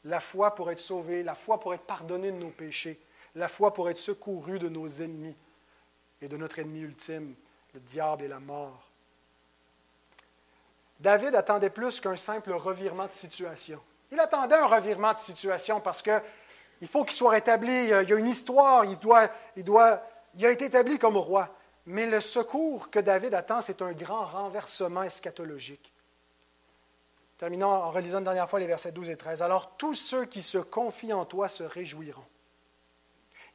[0.05, 2.99] la foi pour être sauvé, la foi pour être pardonné de nos péchés,
[3.35, 5.35] la foi pour être secouru de nos ennemis
[6.21, 7.35] et de notre ennemi ultime,
[7.73, 8.89] le diable et la mort.
[10.99, 13.81] David attendait plus qu'un simple revirement de situation.
[14.11, 16.21] Il attendait un revirement de situation parce qu'il
[16.83, 17.71] il faut qu'il soit rétabli.
[17.71, 18.83] Il y a une histoire.
[18.83, 20.03] Il, doit, il, doit,
[20.35, 21.55] il a été établi comme roi.
[21.85, 25.93] Mais le secours que David attend, c'est un grand renversement eschatologique.
[27.37, 29.41] Terminons en relisant une dernière fois les versets 12 et 13.
[29.41, 32.25] Alors tous ceux qui se confient en toi se réjouiront.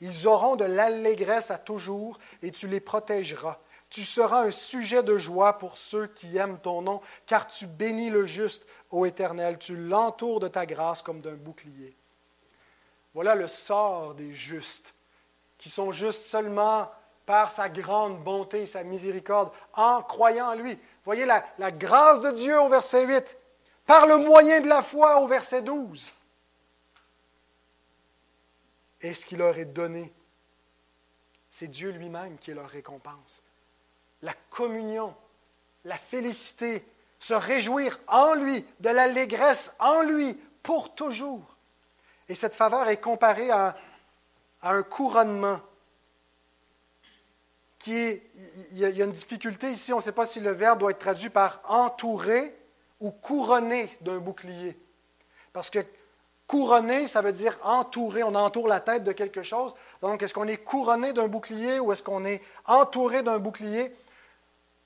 [0.01, 3.59] Ils auront de l'allégresse à toujours et tu les protégeras.
[3.91, 8.09] Tu seras un sujet de joie pour ceux qui aiment ton nom, car tu bénis
[8.09, 9.59] le juste, ô Éternel.
[9.59, 11.98] Tu l'entoures de ta grâce comme d'un bouclier.
[13.19, 14.95] Voilà le sort des justes,
[15.59, 16.89] qui sont justes seulement
[17.27, 20.79] par sa grande bonté, sa miséricorde, en croyant en lui.
[21.05, 21.43] Voyez la,
[21.73, 23.37] grâce de Dieu au verset 8,
[23.87, 26.13] par le moyen de la foi au verset 12.
[29.01, 30.13] Et ce qu'il leur est donné,
[31.51, 33.43] c'est Dieu lui-même qui est leur récompense.
[34.23, 35.13] La communion,
[35.85, 36.87] la félicité,
[37.19, 41.58] se réjouir en lui, de l'allégresse en lui, pour toujours.
[42.29, 43.77] Et cette faveur est comparée à,
[44.63, 45.61] un couronnement
[47.79, 48.23] qui est,
[48.73, 50.99] il y a une difficulté ici, on ne sait pas si le verbe doit être
[50.99, 52.57] traduit par entouré
[53.01, 54.77] ou couronné d'un bouclier.
[55.53, 55.79] Parce que
[56.49, 59.77] couronné, ça veut dire entouré, on entoure la tête de quelque chose.
[60.03, 63.95] Donc, est-ce qu'on est couronné d'un bouclier ou est-ce qu'on est entouré d'un bouclier?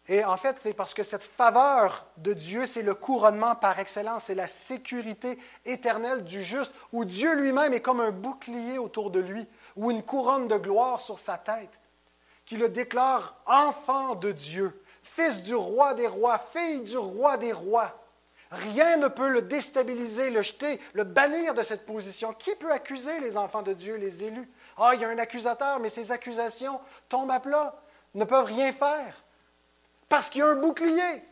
[0.09, 4.25] Et en fait, c'est parce que cette faveur de Dieu, c'est le couronnement par excellence,
[4.25, 9.21] c'est la sécurité éternelle du juste, où Dieu lui-même est comme un bouclier autour de
[9.21, 9.47] lui,
[9.77, 11.71] ou une couronne de gloire sur sa tête,
[12.45, 17.53] qui le déclare enfant de Dieu, fils du roi des rois, fille du roi des
[17.53, 17.97] rois.
[18.51, 22.35] Rien ne peut le déstabiliser, le jeter, le bannir de cette position.
[22.35, 24.51] Qui peut accuser les enfants de Dieu, les élus?
[24.77, 26.79] Ah, il y a un accusateur, mais ces accusations
[27.09, 27.75] tombent à plat,
[28.15, 29.22] ne peuvent rien faire.
[30.13, 31.23] Parce qu'il y a un bouclier.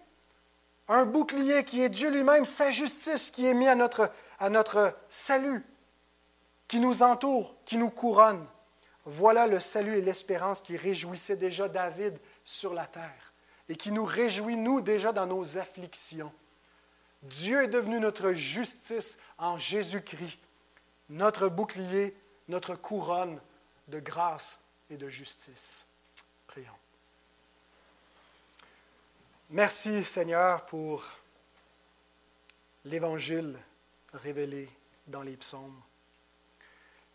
[0.88, 4.96] Un bouclier qui est Dieu lui-même, sa justice qui est mis à notre, à notre
[5.10, 5.66] salut,
[6.66, 8.46] qui nous entoure, qui nous couronne.
[9.04, 13.34] Voilà le salut et l'espérance qui réjouissait déjà David sur la terre
[13.68, 16.32] et qui nous réjouit, nous, déjà dans nos afflictions.
[17.20, 20.40] Dieu est devenu notre justice en Jésus-Christ,
[21.10, 22.16] notre bouclier,
[22.48, 23.42] notre couronne
[23.88, 24.58] de grâce
[24.88, 25.84] et de justice.
[26.46, 26.79] Prions.
[29.52, 31.04] Merci Seigneur pour
[32.84, 33.58] l'évangile
[34.12, 34.68] révélé
[35.08, 35.82] dans les psaumes.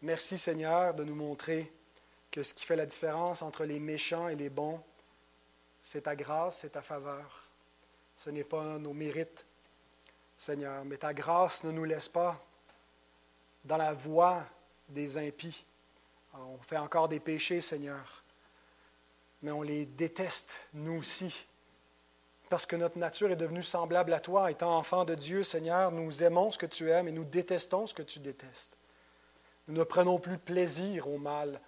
[0.02, 1.72] Merci Seigneur de nous montrer
[2.30, 4.84] que ce qui fait la différence entre les méchants et les bons,
[5.82, 7.46] c'est ta grâce, c'est ta faveur.
[8.18, 9.46] Ce n'est pas nos mérites,
[10.36, 12.46] Seigneur, mais ta grâce ne nous laisse pas
[13.64, 14.44] dans la voie
[14.90, 15.64] des impies.
[16.34, 18.24] On fait encore des péchés, Seigneur,
[19.42, 21.48] mais on les déteste, nous aussi,
[22.50, 24.52] parce que notre nature est devenue semblable à toi.
[24.52, 27.94] Étant enfants de Dieu, Seigneur, nous aimons ce que tu aimes et nous détestons ce
[27.94, 28.78] que tu détestes.
[29.68, 31.60] Nous ne prenons plus plaisir au mal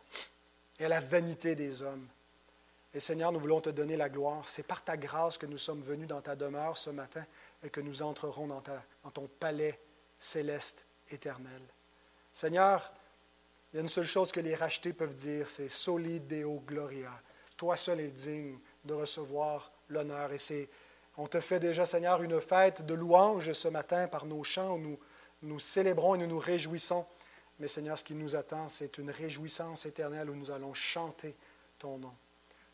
[0.80, 2.08] et à la vanité des hommes.
[2.94, 4.48] Et Seigneur, nous voulons te donner la gloire.
[4.48, 7.26] C'est par ta grâce que nous sommes venus dans ta demeure ce matin
[7.64, 8.64] et que nous entrerons dans,
[9.04, 9.80] dans ton palais
[10.20, 11.62] céleste éternel.
[12.34, 12.94] Seigneur,
[13.72, 17.12] il y a une seule chose que les rachetés peuvent dire, c'est Soli Deo Gloria.
[17.58, 20.32] Toi seul es digne de recevoir l'honneur.
[20.32, 20.70] Et c'est,
[21.18, 24.80] on te fait déjà, Seigneur, une fête de louange ce matin par nos chants où
[24.80, 25.00] nous,
[25.44, 27.06] nous célébrons et nous nous réjouissons.
[27.60, 31.36] Mais Seigneur, ce qui nous attend, c'est une réjouissance éternelle où nous allons chanter
[31.80, 32.14] ton nom.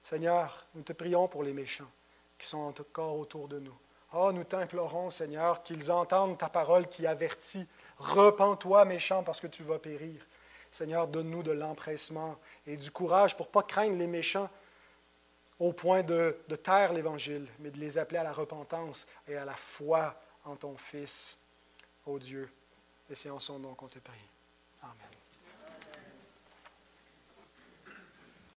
[0.03, 1.89] Seigneur, nous te prions pour les méchants
[2.37, 3.75] qui sont encore autour de nous.
[4.13, 7.67] Oh, nous t'implorons, Seigneur, qu'ils entendent ta parole qui avertit.
[7.97, 10.25] Repends-toi, méchant, parce que tu vas périr.
[10.69, 12.35] Seigneur, donne-nous de l'empressement
[12.67, 14.49] et du courage pour ne pas craindre les méchants,
[15.59, 19.55] au point de, taire l'Évangile, mais de les appeler à la repentance et à la
[19.55, 21.39] foi en ton Fils,
[22.05, 22.49] ô Dieu.
[23.09, 24.32] Et c'est en son nom qu'on te prie.